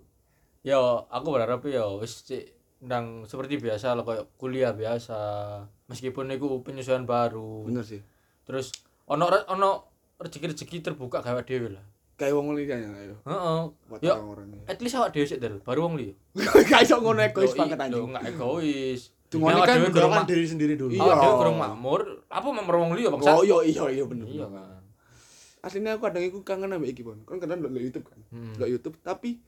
Ya, 0.62 0.78
aku 1.08 1.32
berharap 1.32 1.64
ya 1.66 1.88
wis 1.96 2.22
cik 2.28 2.44
ndang 2.82 3.24
seperti 3.26 3.56
biasa 3.58 3.96
lah 3.96 4.04
kayak 4.04 4.28
kuliah 4.36 4.76
biasa. 4.76 5.18
Meskipun 5.88 6.28
itu 6.30 6.46
penyesuaian 6.60 7.08
baru. 7.08 7.64
Bener 7.66 7.82
sih. 7.82 8.04
Terus 8.44 8.70
ono 9.08 9.26
ono 9.48 9.70
rezeki-rezeki 10.20 10.84
terbuka 10.84 11.18
gawe 11.24 11.42
dhewe 11.42 11.72
lah. 11.74 11.84
Kayak 12.22 12.38
wong 12.38 12.54
liya 12.54 12.78
ya 12.78 12.90
ayo. 13.02 13.14
Heeh. 13.26 13.60
Ya, 13.98 14.14
at 14.70 14.78
least 14.78 14.94
awak 14.94 15.10
dhewe 15.10 15.26
sik 15.26 15.42
Del, 15.42 15.58
baru 15.66 15.90
wong 15.90 15.98
liya. 15.98 16.14
Kayak 16.70 16.86
iso 16.86 17.02
ngono 17.02 17.18
egois 17.18 17.50
banget 17.58 17.82
anjing. 17.82 17.98
loh, 17.98 18.14
enggak 18.14 18.24
egois. 18.30 19.10
Awak 19.32 19.66
kan 19.66 19.76
Menggerakkan 19.82 20.24
diri 20.30 20.46
sendiri 20.46 20.74
dulu. 20.78 20.94
Iya. 20.94 21.18
dhewe 21.18 21.34
kurang 21.34 21.58
makmur, 21.58 22.22
apa 22.30 22.46
member 22.54 22.78
wong 22.78 22.94
liya 22.94 23.10
bangsa? 23.10 23.34
Oh 23.34 23.42
iya 23.42 23.58
iya 23.66 23.84
iya 23.90 24.04
bener. 24.06 24.30
Iya 24.30 24.46
kan. 24.46 24.82
Aslinya 25.66 25.98
aku 25.98 26.06
kadang 26.06 26.22
iku 26.22 26.38
kangen 26.46 26.70
ambek 26.78 26.94
iki, 26.94 27.02
Bon. 27.02 27.18
Kan 27.26 27.42
kadang 27.42 27.58
ndelok 27.58 27.82
YouTube 27.82 28.06
kan. 28.06 28.22
Hmm. 28.30 28.54
Ndelok 28.54 28.70
YouTube 28.70 28.96
tapi 29.02 29.42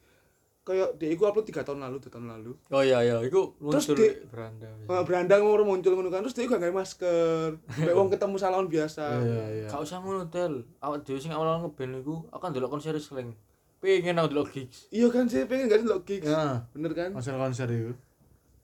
kayak 0.65 0.97
dia 0.97 1.09
iku 1.09 1.23
upload 1.23 1.45
3 1.45 1.61
tahun 1.61 1.77
lalu, 1.79 1.97
2 1.99 2.09
tahun 2.09 2.25
lalu. 2.27 2.51
Oh 2.67 2.81
iya 2.81 2.99
iya, 2.99 3.21
iku 3.21 3.53
Terus 3.55 3.85
muncul 3.85 3.95
di- 3.95 4.09
di 4.11 4.25
beranda. 4.25 4.67
Uh, 4.83 5.03
berandang 5.03 5.41
mau 5.41 5.55
muncul 5.55 5.93
ngono 5.93 6.09
kan 6.09 6.19
terus 6.19 6.33
dia 6.33 6.45
gak 6.45 6.57
gawe 6.59 6.73
masker. 6.73 7.49
Kayak 7.71 7.93
wong 7.93 8.09
ketemu 8.09 8.35
salon 8.35 8.65
biasa. 8.65 9.05
Iya, 9.15 9.43
iya. 9.55 9.67
Gak 9.67 9.79
usah 9.79 9.97
ngono 9.99 10.25
Del. 10.25 10.65
Awak 10.79 11.05
dhewe 11.05 11.19
sing 11.19 11.29
awal 11.29 11.61
ngeband 11.61 12.01
iku 12.01 12.25
akan 12.29 12.47
ndelok 12.49 12.69
konser 12.71 12.97
slang. 12.97 13.37
Pengen 13.77 14.17
aku 14.17 14.27
ndelok 14.27 14.49
gigs. 14.51 14.89
Iya 14.89 15.07
kan 15.07 15.25
sih 15.25 15.45
pengen 15.45 15.65
gak 15.67 15.79
ndelok 15.79 16.01
gigs. 16.03 16.25
Ya, 16.25 16.65
Bener 16.71 16.91
kan? 16.91 17.13
konser-konser 17.13 17.69
itu. 17.69 17.93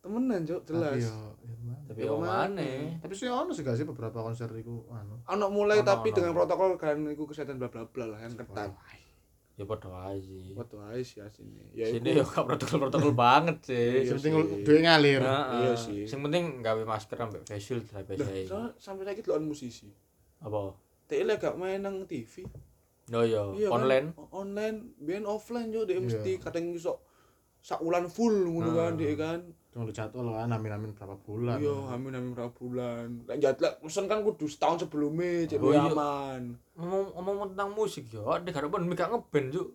Temenan, 0.01 0.41
Cuk, 0.41 0.65
jelas. 0.65 0.97
Tapi 0.97 1.05
yo. 1.05 1.13
Tapi 1.85 2.01
yo 2.01 2.13
mana? 2.17 2.65
Tapi 2.97 3.13
sih 3.13 3.29
ono 3.29 3.53
sih 3.53 3.61
gak 3.61 3.77
sih 3.77 3.85
beberapa 3.85 4.17
konser 4.17 4.49
itu 4.51 4.81
anu. 4.89 5.21
Anak 5.23 5.53
mulai 5.53 5.77
Ono, 5.77 5.85
tapi 5.85 6.09
ono. 6.09 6.17
dengan 6.17 6.33
protokol 6.33 6.73
kan 6.75 6.97
iku 7.05 7.29
kesehatan 7.29 7.55
bla 7.55 7.69
bla 7.69 7.85
bla 7.85 8.09
lah 8.09 8.19
yang 8.19 8.33
ketat. 8.33 8.73
Ya 9.61 9.69
padha 9.69 9.93
ae 10.09 10.17
sih. 10.17 10.57
What 10.57 10.73
ae 10.89 11.05
sih 11.05 11.21
asine. 11.21 11.69
Ya 11.71 11.85
Sini 11.85 12.17
yo 12.17 12.25
gak 12.25 12.49
protokol-protokol 12.49 13.13
banget 13.13 13.61
sih. 13.61 13.77
Iya 13.77 14.09
Yang 14.09 14.17
penting 14.17 14.33
duwe 14.65 14.79
ngalir. 14.81 15.21
Nah, 15.21 15.45
Iya 15.61 15.73
sih. 15.77 16.09
Sing 16.09 16.17
penting 16.19 16.59
gawe 16.59 16.81
masker 16.81 17.13
ambek 17.15 17.45
face 17.45 17.61
shield 17.61 17.85
lah 17.87 18.01
biasa 18.01 18.19
Lah, 18.19 18.33
iki. 18.33 18.49
soalnya 18.49 18.69
sampai 18.75 19.03
lagi 19.05 19.21
delokan 19.21 19.45
musisi. 19.45 19.93
Apa? 20.41 20.73
Lek 21.07 21.37
gak 21.37 21.55
main 21.55 21.77
nang 21.77 22.09
TV. 22.09 22.41
Yo 23.05 23.21
yo, 23.21 23.43
Iya 23.53 23.67
kan? 23.67 23.75
online. 23.77 24.07
Online, 24.33 24.77
ben 24.97 25.23
offline 25.25 25.69
yo 25.69 25.85
dia 25.85 25.95
Iya. 25.95 26.09
mesti 26.09 26.31
kadang 26.39 26.65
iso 26.71 27.05
sak 27.59 27.77
wulan 27.79 28.09
full 28.09 28.33
ngono 28.49 28.73
Ah. 28.73 28.89
kan 28.89 28.93
dia 28.95 29.13
kan. 29.13 29.39
Cuma 29.71 29.87
lu 29.87 29.95
jadwal 29.95 30.35
kan 30.35 30.51
amin-amin 30.51 30.91
berapa 30.91 31.15
bulan. 31.23 31.55
Iya, 31.55 31.75
amin 31.95 32.11
amin 32.11 32.31
berapa 32.35 32.51
bulan. 32.51 33.23
Lek 33.23 33.39
jat 33.39 33.55
lek 33.63 33.79
mesen 33.79 34.03
kan 34.11 34.19
kudu 34.19 34.43
setahun 34.43 34.83
sebelumnya 34.83 35.47
cek 35.47 35.63
Oh, 35.63 35.71
iya. 35.71 35.87
aman. 35.87 36.59
Ngomong 36.75 37.15
ngomong 37.15 37.55
tentang 37.55 37.71
musik 37.71 38.11
yo, 38.11 38.27
ada 38.27 38.43
gak 38.51 38.67
pandemi 38.67 38.99
gak 38.99 39.07
ngeband 39.15 39.47
juk. 39.55 39.71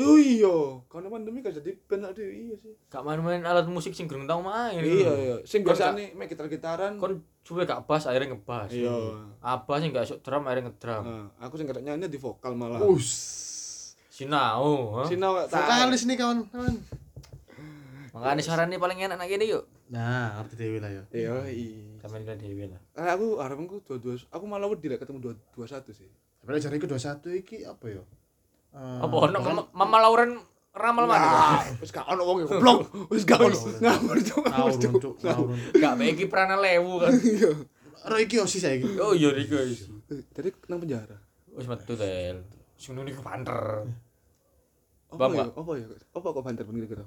Oh 0.00 0.16
iya, 0.16 0.80
karena 0.88 1.12
pandemi 1.12 1.44
gak 1.44 1.60
jadi 1.60 1.76
band 1.84 2.08
ada 2.08 2.24
iya 2.24 2.56
sih. 2.56 2.72
Gak 2.88 3.04
main-main 3.04 3.44
alat 3.44 3.68
musik 3.68 3.92
sing 3.92 4.08
gurung 4.08 4.24
tau 4.24 4.40
main. 4.40 4.80
Iya 4.80 5.12
iya, 5.12 5.36
sing 5.44 5.60
biasane 5.60 6.16
mek 6.16 6.32
gitar-gitaran. 6.32 6.96
Kon 6.96 7.20
coba 7.44 7.68
gak 7.68 7.84
bass 7.84 8.08
akhirnya 8.08 8.32
ngebas. 8.32 8.72
Iya. 8.72 8.96
Apa 9.44 9.76
sing 9.76 9.92
gak 9.92 10.08
esuk 10.08 10.24
drum 10.24 10.48
akhirnya 10.48 10.72
ngedrum. 10.72 11.04
Nah, 11.04 11.26
aku 11.36 11.60
sing 11.60 11.68
gak 11.68 11.84
nyanyi 11.84 12.08
di 12.08 12.16
vokal 12.16 12.56
malah. 12.56 12.80
Us. 12.80 13.12
Sinau, 14.08 14.98
ha? 14.98 15.04
Sinau 15.04 15.36
gak. 15.36 15.52
Vokalis 15.52 16.02
nih 16.08 16.16
kawan-kawan. 16.16 16.74
Makanya 18.18 18.42
suaranya 18.42 18.76
paling 18.76 18.98
enak 18.98 19.16
nak 19.16 19.28
gini 19.28 19.44
yuk. 19.48 19.64
Nah, 19.88 20.38
ngerti 20.40 20.54
dewi 20.58 20.78
lah 20.78 20.90
ya. 20.90 21.02
Iya, 21.10 21.34
iya. 21.48 21.96
Sampai 21.98 22.22
kita 22.22 22.34
dewe 22.36 22.64
lah. 22.68 22.80
Nah, 22.94 23.14
aku 23.14 23.38
harapanku 23.38 23.80
dua-dua 23.82 24.18
aku 24.28 24.44
malah 24.44 24.68
wedi 24.68 24.90
lek 24.90 25.00
ketemu 25.00 25.18
dua 25.22 25.34
dua 25.54 25.66
satu 25.66 25.90
sih. 25.90 26.08
Tapi 26.38 26.58
jari 26.58 26.80
ke 26.80 26.88
21 26.88 27.40
iki 27.44 27.56
apa 27.62 27.84
ya? 27.88 28.02
Eh, 28.72 28.98
Apa 29.04 29.14
ono 29.28 29.38
Mama, 29.76 29.96
Lauren 30.00 30.40
ramal 30.72 31.04
mana? 31.04 31.20
Nah, 31.20 31.60
wis 31.76 31.90
gak 31.90 32.08
ono 32.08 32.22
wong 32.24 32.36
goblok. 32.46 32.78
Wis 33.12 33.24
gak 33.24 33.40
ono. 33.42 33.52
Ngawur 33.52 34.16
cuk. 34.22 34.44
Ngawur. 35.20 35.48
Gak 35.76 35.92
baik 35.98 36.24
prana 36.32 36.56
lewu 36.56 37.02
kan. 37.02 37.12
Iya. 37.20 37.52
Ora 37.98 38.16
iki 38.22 38.38
osis 38.38 38.62
saiki. 38.62 38.96
Oh 39.02 39.12
iya 39.12 39.34
Riko 39.34 39.58
guys. 39.58 39.90
Eh, 40.08 40.22
Tadi 40.32 40.48
nang 40.70 40.78
penjara. 40.80 41.18
Wis 41.52 41.66
metu 41.66 41.92
tel. 41.98 42.40
Sing 42.78 42.94
nuni 42.94 43.10
ke 43.12 43.20
banter. 43.20 43.84
Apa 45.10 45.24
ya? 45.34 45.44
Apa 45.50 45.70
ya? 45.76 45.86
Apa 46.14 46.26
kok 46.30 46.44
banter 46.46 46.64
bener 46.64 46.86
kira? 46.86 47.04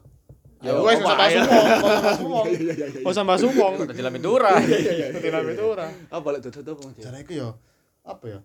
Ya 0.62 0.78
wes 0.78 0.98
usah 0.98 1.18
ae. 1.20 1.38
sumong, 2.22 2.46
Iya 2.46 2.60
iya 2.72 2.86
iya. 2.88 3.02
Oh 3.02 3.10
sama 3.10 3.34
sumong. 3.34 3.82
Dadi 3.90 4.00
lambe 4.00 4.18
dura. 4.18 4.54
Dadi 4.58 5.30
lambe 5.30 5.52
itu 5.52 5.66
ora. 5.66 5.90
Apa 6.08 6.28
lek 6.32 6.46
satu 6.46 6.62
apa 6.72 6.82
Mas? 6.86 6.96
Jari 6.96 7.18
iku 7.20 7.34
ya 7.36 7.50
apa 8.04 8.26
ya? 8.28 8.40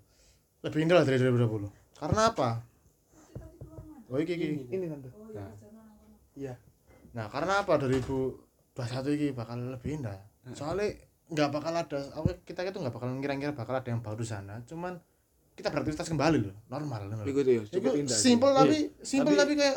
Lebih 0.62 0.80
indah 0.82 0.96
lah 0.96 1.04
dari 1.04 1.16
2020. 1.18 1.68
Karena 1.94 2.22
apa? 2.28 2.48
Oh 4.06 4.16
iki 4.16 4.32
iki. 4.32 4.46
Ini 4.66 4.86
tante. 4.86 5.08
Nah, 5.34 5.50
Iya. 6.32 6.52
nah 7.10 7.28
karena 7.28 7.60
apa 7.60 7.76
2021 7.76 8.36
iki 9.12 9.26
bakal 9.32 9.56
lebih 9.72 10.00
indah. 10.00 10.16
Soalnya 10.52 10.96
nggak 11.26 11.48
bakal 11.50 11.72
ada 11.74 12.00
apa 12.12 12.28
kita 12.44 12.60
itu 12.62 12.78
nggak 12.78 12.92
bakal 12.92 13.08
ngira-ngira 13.10 13.52
bakal 13.52 13.74
ada 13.74 13.88
yang 13.88 14.00
baru 14.00 14.20
sana. 14.20 14.64
Cuman 14.64 14.96
kita 15.52 15.68
beraktivitas 15.68 16.04
kembali 16.06 16.38
loh, 16.38 16.56
normal 16.66 17.08
loh. 17.08 17.24
Iku 17.24 17.40
tuh 17.40 17.50
ya, 17.50 17.62
Itu 17.62 17.76
cukup 17.76 17.92
indah. 17.94 18.12
sih. 18.12 18.24
simple 18.30 18.52
tapi 18.52 18.78
simple 19.00 19.32
Tapi- 19.32 19.40
tapi 19.42 19.52
kayak 19.54 19.76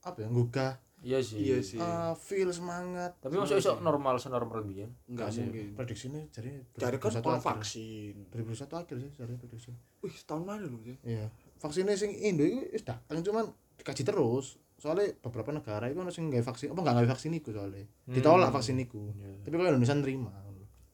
apa 0.00 0.18
ya 0.18 0.28
nggugah 0.28 0.72
Iya 1.00 1.18
sih. 1.18 1.36
Iya 1.38 1.58
sih. 1.60 1.76
eh, 1.76 2.12
feel 2.14 2.50
semangat 2.50 3.16
Tapi 3.18 3.32
masuk 3.34 3.56
iso 3.56 3.80
normal 3.80 4.16
senormal 4.16 4.60
biyen. 4.60 4.92
Enggak 5.06 5.28
sih 5.30 5.42
mungkin. 5.42 5.72
prediksi 5.72 6.06
ini 6.06 6.28
jadi 6.28 6.60
Cari 6.74 6.96
kan 6.96 7.08
2021 7.08 7.24
orang 7.24 7.34
akhir. 7.34 7.48
vaksin. 7.56 8.14
2021 8.28 8.76
akhir 8.76 8.96
sih 8.98 9.10
cari 9.10 9.32
prediksi 9.34 9.70
Wih, 9.98 10.16
tahun 10.22 10.42
mana 10.42 10.64
lu 10.64 10.78
sih? 10.82 10.96
iya 11.02 11.24
vaksinnya 11.56 11.92
sing 11.94 12.12
Indo 12.14 12.40
itu 12.40 12.68
wis 12.68 12.82
datang 12.82 13.20
cuman 13.20 13.48
dikaji 13.74 14.02
terus 14.02 14.46
soalnya 14.76 15.12
beberapa 15.18 15.50
negara 15.50 15.84
itu 15.86 15.96
ada 15.98 16.08
sing 16.08 16.28
nggak 16.28 16.40
vaksin 16.42 16.68
apa 16.68 16.78
nggak 16.78 16.94
nggak 16.94 17.10
vaksin 17.10 17.32
iku 17.34 17.48
soalnya 17.50 17.84
ditolak 18.06 18.48
vaksin 18.50 18.76
iku 18.78 19.12
tapi 19.40 19.54
kalau 19.54 19.68
Indonesia 19.70 19.92
nerima 19.94 20.32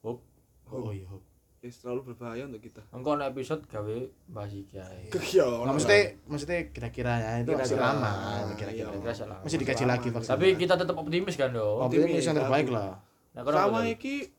Hop. 0.01 0.23
oh 0.69 0.91
iya 0.91 1.03
hop 1.05 1.23
Ya, 1.67 1.75
terlalu 1.83 2.01
berbahaya 2.07 2.47
untuk 2.47 2.63
kita. 2.63 2.79
Engko 2.95 3.19
ana 3.19 3.27
episode 3.27 3.67
gawe 3.67 3.97
bahas 4.31 4.55
iki 4.55 4.79
ae. 4.79 5.11
Nah, 5.11 5.75
maksudnya 5.75 6.15
maksudnya 6.23 6.59
kira-kira 6.71 7.13
ya 7.19 7.31
itu 7.43 7.51
masih 7.51 7.75
lama 7.75 8.07
Iya. 8.07 8.55
kira-kira 8.55 9.11
salah. 9.11 9.43
masih 9.43 9.59
dikaji 9.59 9.83
lagi 9.83 10.07
vaksin 10.07 10.31
Tapi 10.31 10.55
kita 10.55 10.79
tetap 10.79 10.95
optimis 10.95 11.35
kan, 11.35 11.51
Do. 11.51 11.83
optimis 11.83 12.23
yang 12.23 12.39
terbaik 12.39 12.71
lah 12.71 13.03
Nah, 13.35 13.43
sama 13.43 13.83
iki 13.83 14.31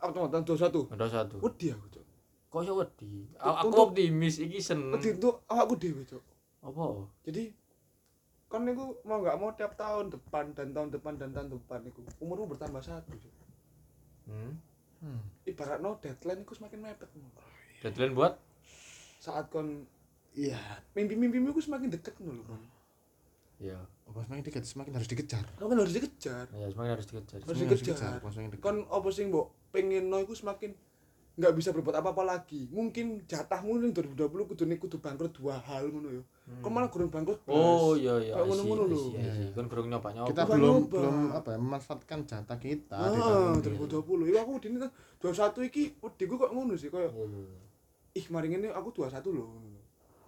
aku 0.00 0.26
tahun 0.26 0.42
dua 0.42 0.58
satu. 0.58 0.80
Ada 0.90 1.06
satu. 1.06 1.36
Wedi 1.38 1.70
aku 1.70 1.86
cok. 1.86 2.04
Kok 2.50 2.60
iso 2.64 2.72
wedi? 2.80 3.28
Aku 3.36 3.68
optimis 3.70 4.40
iki 4.40 4.58
seneng. 4.58 4.96
Wedi 4.96 5.14
itu 5.14 5.28
awakku 5.46 5.76
dewe 5.76 6.02
cok. 6.02 6.24
Apa? 6.64 7.06
Jadi 7.28 7.52
kan 8.48 8.62
niku 8.64 8.98
mau 9.04 9.18
nggak 9.18 9.36
mau 9.36 9.50
tiap 9.52 9.74
tahun 9.74 10.14
depan 10.14 10.54
dan 10.54 10.70
tahun 10.70 10.88
depan 10.94 11.18
dan 11.18 11.30
tahun 11.34 11.48
depan 11.52 11.78
niku 11.82 12.06
umurmu 12.22 12.54
bertambah 12.54 12.78
satu 12.80 13.10
Cuk. 13.18 13.34
Hmm. 14.30 14.54
Hmm. 15.04 15.20
ibarat 15.44 15.78
no 15.78 16.00
deadline 16.00 16.40
niku 16.40 16.56
semakin 16.56 16.80
mepet 16.80 17.12
Deadline 17.78 18.16
buat 18.16 18.40
saat 19.20 19.52
kon 19.52 19.84
Iya. 20.32 20.56
mimpi-mimpimu 20.92 21.52
iku 21.52 21.60
semakin 21.60 21.92
deket 21.92 22.16
lho 22.18 22.40
kon 22.42 22.62
Iya. 23.54 23.78
Apa 24.04 24.24
semakin 24.24 24.42
dekat 24.42 24.64
semakin 24.64 24.92
harus 24.92 25.06
dikejar. 25.06 25.44
Kamu 25.54 25.68
kan 25.70 25.78
harus 25.78 25.94
dikejar 25.94 26.44
Ya, 26.50 26.66
semakin 26.66 26.90
harus 26.90 27.06
dikejar. 27.06 27.38
Harus 27.38 27.54
Semakin 27.54 27.68
dikejar. 27.70 28.12
semakin 28.18 28.50
dekat. 28.50 28.64
kon 28.64 28.76
apa 28.88 29.08
sing 29.08 29.26
mbok 29.28 29.46
pengen 29.70 30.08
no 30.08 30.18
iku 30.18 30.32
semakin 30.32 30.72
nggak 31.34 31.50
bisa 31.52 31.74
berbuat 31.74 31.98
apa-apa 31.98 32.22
lagi 32.22 32.70
mungkin 32.70 33.26
jatahmu 33.26 33.82
ning 33.82 33.90
2020 33.90 34.22
kudu 34.46 34.62
nih 34.64 34.78
kudu 34.78 35.02
bangkrut 35.02 35.34
dua 35.34 35.58
hal 35.58 35.90
ngono 35.90 36.14
yo 36.14 36.22
kon 36.62 36.70
malah 36.70 36.86
kurang 36.86 37.10
bangkrut. 37.10 37.42
Oh 37.48 37.96
iya 37.96 38.14
iya. 38.20 38.32
Kayak 38.32 38.38
I 38.38 38.46
see, 38.46 38.48
ngono-ngono 38.54 38.82
I 38.84 38.90
lho. 38.92 39.00
see, 39.00 39.18
I 39.18 39.30
see. 39.32 39.48
Kan 39.50 39.66
kurang 39.66 39.86
nyoba 39.88 40.08
nyoba. 40.12 40.28
kita 40.30 40.42
Bukan 40.44 40.54
belum 40.54 40.74
nyoba. 40.76 40.92
belum 40.94 41.16
apa 41.32 41.48
ya 41.50 41.58
memanfaatkan 41.58 42.18
jatah 42.22 42.58
kita 42.58 42.98
di 43.00 43.18
Ah, 43.18 43.26
tahun 43.50 43.58
ini. 43.58 43.76
2020. 43.80 44.30
Iku 44.30 44.38
aku 44.38 44.52
dini 44.60 44.76
kan 44.78 44.90
21 45.18 45.64
iki 45.64 45.82
wediku 45.98 46.34
kok 46.36 46.50
ngono 46.52 46.72
sih 46.76 46.86
Iya, 46.86 47.00
iya, 47.00 47.10
iya. 47.10 47.62
ih 48.14 48.26
mari 48.28 48.46
ngene 48.46 48.66
aku 48.70 48.88
21 48.94 49.10
loh. 49.32 49.48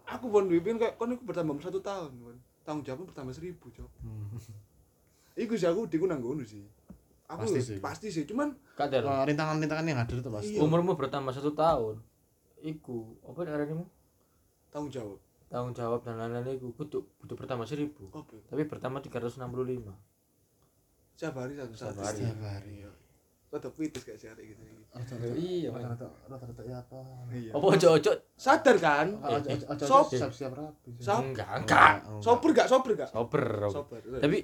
Aku 0.08 0.26
pun 0.26 0.46
duwe 0.46 0.58
kayak 0.58 0.96
kon 0.96 1.12
iku 1.12 1.22
bertambah 1.22 1.54
satu 1.60 1.78
tahun 1.78 2.10
kon. 2.16 2.36
Tanggung 2.66 2.82
jawabmu 2.82 3.06
bertambah 3.06 3.30
seribu, 3.30 3.70
Cok. 3.70 3.90
Hmm. 4.02 4.26
Iku 5.36 5.54
sih 5.54 5.68
aku 5.68 5.86
diku 5.86 6.10
nang 6.10 6.18
ngono 6.18 6.42
sih. 6.42 6.66
Aku 7.26 7.42
Pasti 7.42 7.58
pasti 7.58 7.66
sih. 7.66 7.78
Pasti 7.82 8.06
sih, 8.08 8.22
cuman 8.22 8.54
Kak 8.78 8.86
Del, 8.86 9.02
Wah, 9.02 9.26
rintangan-rintangan 9.26 9.82
yang 9.82 9.98
hadir 9.98 10.22
itu 10.22 10.30
pasti. 10.30 10.54
Iya. 10.54 10.62
umurmu 10.62 10.94
bertambah 10.94 11.34
satu 11.34 11.50
tahun. 11.52 11.98
Iku, 12.62 13.18
apa 13.26 13.42
yang 13.42 13.82
mu? 13.82 13.86
tanggung 14.70 14.92
jawab. 14.94 15.18
Tanggung 15.50 15.74
jawab 15.74 16.00
dan 16.06 16.18
lain-lain 16.18 16.58
iku 16.58 16.70
butuh 16.70 17.02
butuh 17.18 17.34
bertambah 17.34 17.66
seribu. 17.66 18.10
Oke. 18.14 18.42
Tapi 18.46 18.62
bertambah 18.66 19.02
365. 19.02 19.90
Setiap 21.16 21.34
hari 21.38 21.54
satu 21.56 21.72
Setiap 21.74 21.94
satu. 21.96 22.00
hari. 22.02 22.20
Setiap 22.22 22.40
hari. 22.44 22.74
Rada 23.46 23.70
puitis 23.72 24.02
gak 24.04 24.18
sih 24.20 24.28
hari 24.28 24.52
gitu. 24.52 24.62
Iya. 25.32 25.70
Rata-rata 25.72 26.06
rata-rata 26.28 26.62
ya 26.66 26.76
apa? 26.82 26.98
Iya. 27.32 27.50
Apa 27.56 27.66
ojo-ojo? 27.72 28.10
Sadar 28.36 28.76
kan? 28.76 29.06
Aja- 29.22 29.80
Sop. 29.86 30.10
siap-siap 30.12 30.52
rapi. 30.52 30.92
sih. 30.98 31.06
Sop. 31.06 31.22
Enggak, 31.24 31.48
enggak. 31.64 31.94
Enggak. 32.04 32.22
Sober 32.22 32.50
gak? 32.52 32.66
Sober 32.68 32.90
gak? 32.98 33.08
Sober. 33.10 33.44
Sober. 33.70 33.98
Tapi 34.20 34.38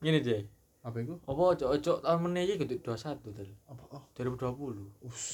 gini 0.00 0.18
deh. 0.22 0.42
Apa 0.84 0.96
itu? 1.00 1.16
Apa 1.24 1.42
ojo-ojo 1.56 1.92
tahun 2.04 2.20
meneh 2.28 2.44
iki 2.44 2.54
kudu 2.60 2.76
21 2.92 3.32
Del. 3.32 3.50
Apa? 3.64 3.82
Oh, 3.96 4.04
2020. 4.12 5.08
us. 5.08 5.24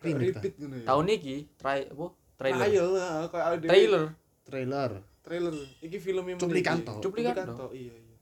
Kayak 0.00 0.16
Remake 0.16 0.32
ta? 0.32 0.40
repeat 0.40 0.54
ngono 0.56 0.74
ya. 0.80 0.84
Tahun 0.88 1.06
iki 1.12 1.36
try 1.60 1.78
apa? 1.84 2.06
Trailer. 2.40 2.64
Trial 2.64 2.88
lah, 2.96 3.12
kayak 3.28 3.46
ada 3.46 3.66
Trailer. 3.68 4.04
Trailer. 4.48 4.92
trailer. 5.20 5.56
Iki 5.84 5.98
filmnya 6.00 6.34
Cuplikanto. 6.40 6.96
Cuplikanto. 7.04 7.68
Iya, 7.76 7.92
iya. 7.92 8.16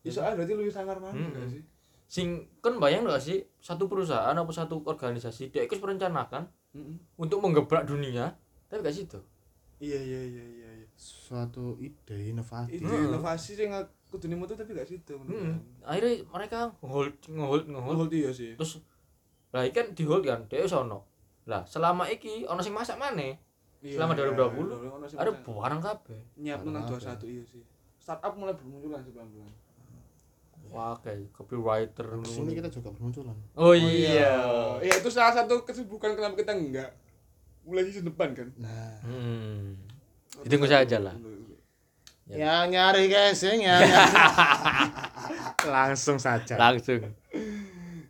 Ya 0.00 0.10
soalnya 0.10 0.40
berarti 0.40 0.54
lebih 0.56 0.72
sangar 0.72 0.96
mana 0.96 1.12
gak 1.12 1.52
sih? 1.52 1.62
Sing 2.08 2.48
kan 2.64 2.80
bayang 2.80 3.04
gak 3.04 3.20
sih 3.20 3.44
satu 3.60 3.84
perusahaan 3.92 4.32
apa 4.32 4.48
satu 4.48 4.80
organisasi 4.80 5.52
dia 5.52 5.60
ikut 5.68 5.76
merencanakan 5.76 6.48
Mm-mm. 6.72 7.20
untuk 7.20 7.44
menggebrak 7.44 7.84
dunia 7.84 8.32
tapi 8.72 8.80
gak 8.80 8.96
situ. 8.96 9.20
Iya, 9.78 10.00
iya, 10.00 10.20
iya, 10.24 10.44
iya, 10.48 10.70
iya. 10.82 10.88
Suatu 10.96 11.76
ide 11.78 12.32
inovasi. 12.32 12.80
Mm. 12.80 13.12
inovasi 13.12 13.52
sing 13.54 13.70
aku 14.08 14.16
dunia 14.18 14.40
tuh 14.42 14.56
tapi 14.56 14.72
gak 14.72 14.84
situ 14.84 15.14
Hmm. 15.20 15.60
Akhirnya 15.80 16.24
mereka 16.26 16.72
ngehold 16.78 17.12
ngehold 17.22 17.64
ngehold 17.68 17.96
Hold 17.98 18.12
iya 18.12 18.30
sih. 18.30 18.52
terus 18.54 18.80
lah 19.48 19.62
iki 19.62 19.74
kan 19.74 19.86
di 19.92 20.02
hold 20.02 20.22
kan 20.22 20.40
dia 20.46 20.64
sono. 20.64 21.04
Lah 21.44 21.64
selama 21.64 22.04
iki 22.06 22.42
ono 22.42 22.58
sing 22.58 22.72
masak 22.72 22.96
maneh. 22.96 23.36
Iya, 23.78 23.94
selama 23.94 24.12
iya, 24.12 24.32
2020, 24.32 24.58
iya, 24.74 24.90
ono 24.90 25.06
sing 25.06 25.18
Ada 25.18 25.30
barang 25.30 25.80
kabeh. 25.80 26.20
nyiap 26.36 26.60
nang 26.66 26.82
Barang 26.82 26.98
21 26.98 27.28
iya 27.28 27.42
sih. 27.44 27.62
Startup 27.96 28.32
mulai 28.32 28.52
bermunculan 28.52 29.00
sih 29.00 29.12
pelan-pelan. 29.12 29.52
Wah 30.68 30.96
kayak 30.98 31.32
copywriter 31.32 32.04
Di 32.18 32.28
sini 32.28 32.52
kita 32.52 32.68
juga 32.68 32.88
bermunculan. 32.90 33.36
Oh 33.54 33.72
iya. 33.72 34.36
Iya, 34.78 34.94
itu 34.98 35.08
salah 35.08 35.32
satu 35.34 35.62
kesibukan 35.62 36.12
kenapa 36.12 36.34
kita 36.34 36.52
enggak 36.52 36.90
mulai 37.62 37.84
season 37.84 38.04
depan 38.04 38.32
kan. 38.32 38.48
Nah, 38.56 38.96
Hmm. 39.00 39.76
Ditunggu 40.40 40.64
saja 40.64 40.96
lah. 40.98 41.16
Yang 42.30 42.68
nyari 42.68 43.06
casing 43.06 43.60
ya. 43.60 43.78
Langsung 45.66 46.16
saja. 46.16 46.54
Langsung. 46.54 47.00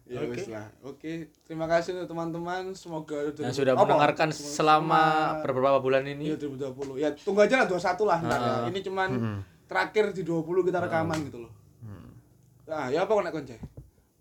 Ya 0.05 0.19
Oke. 0.19 0.33
wis 0.33 0.49
lah. 0.49 0.67
Oke, 0.81 1.13
terima 1.43 1.67
kasih 1.67 1.93
untuk 1.95 2.09
teman-teman. 2.11 2.73
Semoga 2.73 3.29
Yang 3.31 3.55
sudah 3.55 3.73
Apa? 3.73 3.85
mendengarkan 3.85 4.29
Semoga- 4.31 4.55
selama 4.55 5.03
beberapa 5.43 5.79
bulan 5.79 6.03
ini. 6.03 6.33
2020. 6.33 6.97
Ya 6.97 7.13
tunggu 7.15 7.45
aja 7.45 7.61
lah 7.61 7.67
21 7.67 7.77
lah 8.05 8.19
ntar 8.23 8.41
ya. 8.41 8.55
Ini 8.67 8.81
cuman 8.81 9.09
Mm-mm. 9.11 9.39
terakhir 9.69 10.05
di 10.11 10.23
20 10.25 10.65
kita 10.65 10.79
rekaman 10.81 11.19
gitu 11.23 11.45
loh. 11.45 11.53
Nah, 12.65 12.89
ya 12.89 13.05
apa 13.05 13.11
kok 13.11 13.23
nek 13.23 13.33
konce? 13.33 13.57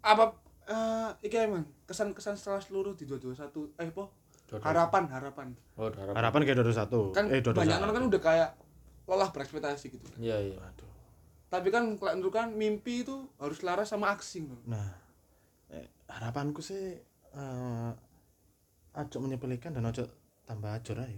Apa 0.02 0.24
eh 0.68 1.10
iki 1.22 1.36
emang 1.38 1.64
kesan-kesan 1.84 2.36
setelah 2.36 2.60
seluruh 2.60 2.92
di 2.92 3.04
2021 3.04 3.72
eh 3.80 3.88
po 3.90 4.12
harapan 4.58 5.08
harapan 5.08 5.48
Oh, 5.76 5.88
harapan. 5.88 6.16
Harapan 6.18 6.40
kayak 6.44 6.58
21. 6.62 7.12
kan 7.12 7.26
eh 7.28 7.40
21. 7.40 7.56
banyak 7.58 7.78
orang 7.78 7.94
kan 7.94 8.04
udah 8.06 8.22
kayak 8.22 8.50
lelah 9.08 9.32
berekspektasi 9.32 9.86
gitu 9.90 10.06
Iya, 10.20 10.38
iya. 10.44 10.58
Aduh. 10.60 10.86
tapi 11.48 11.72
kan 11.72 11.96
kalau 11.96 12.12
menurut 12.14 12.34
kan 12.34 12.52
mimpi 12.52 13.02
itu 13.02 13.28
harus 13.40 13.64
laras 13.64 13.88
sama 13.88 14.12
aksi 14.12 14.44
Nah, 14.68 14.84
eh, 15.70 15.88
harapanku 16.06 16.60
sih 16.60 17.00
eh 17.32 17.92
aja 18.92 19.18
menyepelekan 19.18 19.72
dan 19.72 19.86
aja 19.86 20.04
tambah 20.44 20.74
ajur 20.74 20.98
aja. 20.98 21.16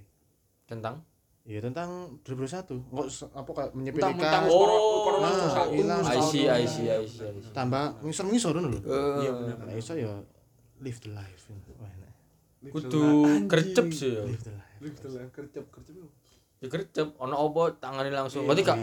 Tentang 0.66 1.02
Iya 1.48 1.66
tentang 1.66 2.20
2021. 2.22 2.78
Enggak 2.78 3.08
apa 3.34 3.52
kayak 3.58 3.72
menyepelekan 3.74 4.42
wis 4.46 4.54
corona 4.54 4.78
corona 5.02 5.26
nah, 5.26 5.34
wis 5.34 5.50
satu 5.50 5.72
hilang. 5.74 6.00
wis 6.00 6.06
I 6.06 6.20
see, 6.22 6.44
tahun. 6.46 6.54
I 6.54 6.66
see, 6.68 6.86
I 6.86 7.04
see, 7.08 7.26
I 7.26 7.40
see. 7.42 7.54
tambah 7.56 7.84
ngisor-ngisor 8.06 8.52
dulu 8.54 8.68
lho. 8.70 8.80
iya 9.18 9.32
Eh, 9.32 9.34
benar 9.34 9.58
Nah, 9.66 9.74
iso 9.74 9.94
ya 9.98 10.14
live 10.78 11.00
the 11.02 11.10
life. 11.10 11.42
Wah, 11.80 11.90
kudu 12.70 13.02
gercep 13.50 13.88
sih 13.90 14.10
ya. 14.14 14.22
Live 14.30 14.44
the 14.46 14.54
life. 14.54 14.78
live 14.78 14.98
the 15.00 15.10
life 15.10 15.32
kerjep 15.34 15.66
kerjep 15.74 16.06
itu 16.60 16.68
Ya 16.68 16.68
gercep 16.70 17.08
ono 17.16 17.36
opo 17.40 17.72
tangani 17.74 18.12
langsung. 18.12 18.44
Berarti 18.44 18.62
gak 18.62 18.78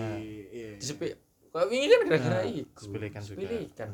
iya 0.49 0.77
disepik. 0.77 1.13
Kayak 1.49 1.67
wingi 1.69 1.87
kan 1.87 2.01
kira-kira 2.05 2.37
Nah, 2.37 2.45
iku. 2.47 2.81
sepelekan 2.83 3.21
juga. 3.21 3.37
Sepelekan. 3.41 3.89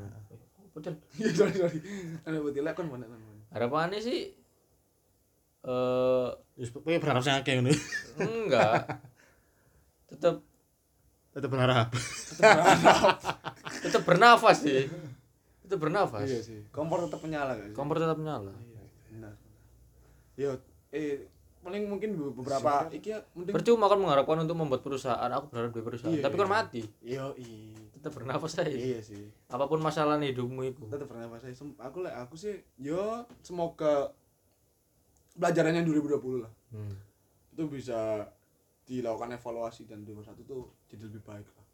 Betul. 0.73 0.95
iya 1.19 1.31
sorry 1.31 1.53
sorry 1.53 1.79
ana 2.23 2.39
betul 2.39 2.65
kan 2.65 2.87
mana 2.87 3.05
Harapannya 3.51 3.99
sih 3.99 4.33
eh 5.63 6.29
Wis 6.55 6.71
kowe 6.71 6.83
berharap 6.85 7.21
sing 7.21 7.35
akeh 7.35 7.59
ngono. 7.59 7.71
enggak. 8.19 8.87
Tetap 10.11 10.43
Tetep 11.33 11.49
berharap. 11.49 11.89
tetap 13.81 14.03
bernafas 14.05 14.59
sih. 14.61 14.85
Tetap 15.63 15.79
bernafas. 15.81 16.29
iya 16.29 16.39
sih 16.39 16.61
kompor 16.69 17.03
tetap 17.03 17.19
menyala 17.21 17.57
kan 17.57 17.71
Kompor 17.73 17.97
tetap 17.97 18.19
nyala. 18.19 18.53
Iya, 18.53 18.83
benar. 19.09 19.35
Yo, 20.35 20.51
eh 20.91 21.32
paling 21.63 21.87
mungkin 21.87 22.19
beberapa 22.19 22.91
iki 22.91 23.15
ya 23.15 23.23
mending 23.39 23.55
Percuma 23.55 23.87
kan 23.87 23.99
mengharapkan 24.03 24.43
untuk 24.43 24.59
membuat 24.59 24.83
perusahaan, 24.83 25.31
aku 25.31 25.47
berharap 25.55 25.71
di 25.71 25.83
perusahaan. 25.83 26.11
Iya, 26.11 26.23
Tapi 26.27 26.35
kan 26.35 26.49
iya. 26.51 26.55
mati. 26.59 26.83
yo 27.07 27.27
i. 27.39 27.71
Tetap 27.95 28.13
bernafas 28.19 28.59
aja. 28.59 28.75
Iya 28.75 28.99
sih. 28.99 29.31
Apa 29.47 29.71
pun 29.71 29.79
masalah 29.79 30.19
hidupmu 30.19 30.67
itu. 30.67 30.83
Tetap 30.91 31.07
pernah 31.07 31.31
saya 31.39 31.55
sem- 31.55 31.79
aku 31.79 32.03
lah 32.03 32.27
aku 32.27 32.35
sih 32.35 32.59
yo 32.83 33.23
semoga 33.47 34.11
pelajarannya 35.39 35.87
2020 35.87 36.43
lah. 36.43 36.53
Hmm. 36.75 36.99
Itu 37.55 37.71
bisa 37.71 38.27
dilakukan 38.83 39.39
evaluasi 39.39 39.87
dan 39.87 40.03
2021 40.03 40.43
tuh 40.43 40.67
jadi 40.91 41.07
lebih 41.07 41.23
baik 41.23 41.47
lah. 41.47 41.67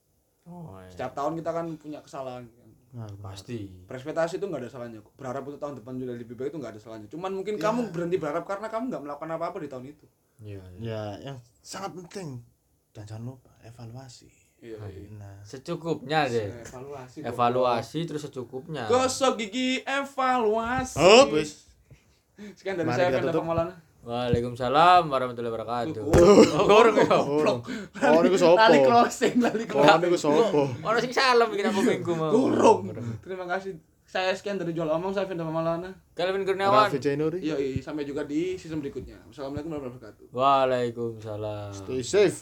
Oh, 0.49 0.77
iya. 0.85 0.93
Setiap 0.93 1.17
tahun 1.17 1.41
kita 1.41 1.51
kan 1.51 1.67
punya 1.81 2.01
kesalahan 2.05 2.45
kan. 2.45 2.71
Nah, 2.97 3.09
pasti. 3.21 3.69
Berekspektasi 3.85 4.41
itu 4.41 4.47
nggak 4.49 4.65
ada 4.65 4.71
salahnya 4.73 5.05
kok. 5.05 5.13
Berharap 5.21 5.45
untuk 5.45 5.61
tahun 5.61 5.75
depan 5.83 5.93
juga 6.01 6.13
lebih 6.17 6.37
baik 6.39 6.57
itu 6.57 6.59
nggak 6.61 6.73
ada 6.77 6.81
salahnya. 6.81 7.09
Cuman 7.13 7.31
mungkin 7.37 7.61
kamu 7.61 7.93
berhenti 7.93 8.17
berharap 8.17 8.49
karena 8.49 8.73
kamu 8.73 8.89
nggak 8.89 9.03
melakukan 9.05 9.31
apa-apa 9.37 9.59
di 9.61 9.69
tahun 9.69 9.85
itu. 9.93 10.07
Iya. 10.41 10.63
iya. 10.79 10.81
Ya, 10.81 11.03
yang 11.33 11.37
sangat 11.61 11.93
penting 11.93 12.41
dan 12.97 13.05
jangan 13.05 13.37
lupa 13.37 13.53
evaluasi. 13.67 14.31
Iya. 14.59 14.79
Nah, 15.15 15.39
Secukupnya 15.47 16.27
deh. 16.27 16.51
Evaluasi. 16.65 17.19
Evaluasi 17.23 17.99
terus 18.09 18.23
secukupnya. 18.27 18.91
Gosok 18.91 19.39
gigi 19.39 19.85
evaluasi. 19.87 20.99
oh, 20.99 21.31
wis. 21.31 21.69
Sekian 22.55 22.79
dari 22.79 22.87
Mari 22.87 22.99
saya 22.99 23.21
tutup. 23.23 23.43
Pemalana. 23.43 23.75
Waalaikumsalam 24.07 25.11
warahmatullahi 25.11 25.53
wabarakatuh. 25.53 26.03
Oh. 26.03 26.15
Oh, 26.59 26.65
gorong 26.65 26.97
ya. 26.97 27.19
Oh, 28.15 28.21
niku 28.23 28.39
sapa? 28.39 28.71
Lali 28.71 28.79
closing, 28.87 29.35
lali 29.43 29.65
Oh, 29.67 29.73
closing. 29.75 30.01
niku 30.07 30.17
sapa? 30.17 30.45
Orang 30.87 31.01
sing 31.03 31.13
salam 31.13 31.47
bikin 31.51 31.67
apa 31.69 31.81
minggu 31.83 32.13
mau. 32.15 32.31
Durung. 32.33 32.95
Terima 33.21 33.45
kasih. 33.45 33.77
Saya 34.09 34.33
sekian 34.33 34.57
dari 34.57 34.73
Jual 34.73 34.89
Omong, 34.89 35.13
saya 35.13 35.29
Fenda 35.29 35.45
Pemalana. 35.45 35.93
Kelvin 36.17 36.49
Kurniawan. 36.49 36.89
Raffi 36.89 36.97
Jainuri. 36.97 37.45
Iya, 37.45 37.61
iya, 37.61 37.77
sampai 37.85 38.09
juga 38.09 38.25
di 38.25 38.57
season 38.57 38.81
berikutnya. 38.81 39.21
Wassalamualaikum 39.29 39.69
warahmatullahi 39.69 40.17
wabarakatuh. 40.17 40.33
Waalaikumsalam. 40.33 41.73
Stay 41.77 42.01
safe. 42.01 42.41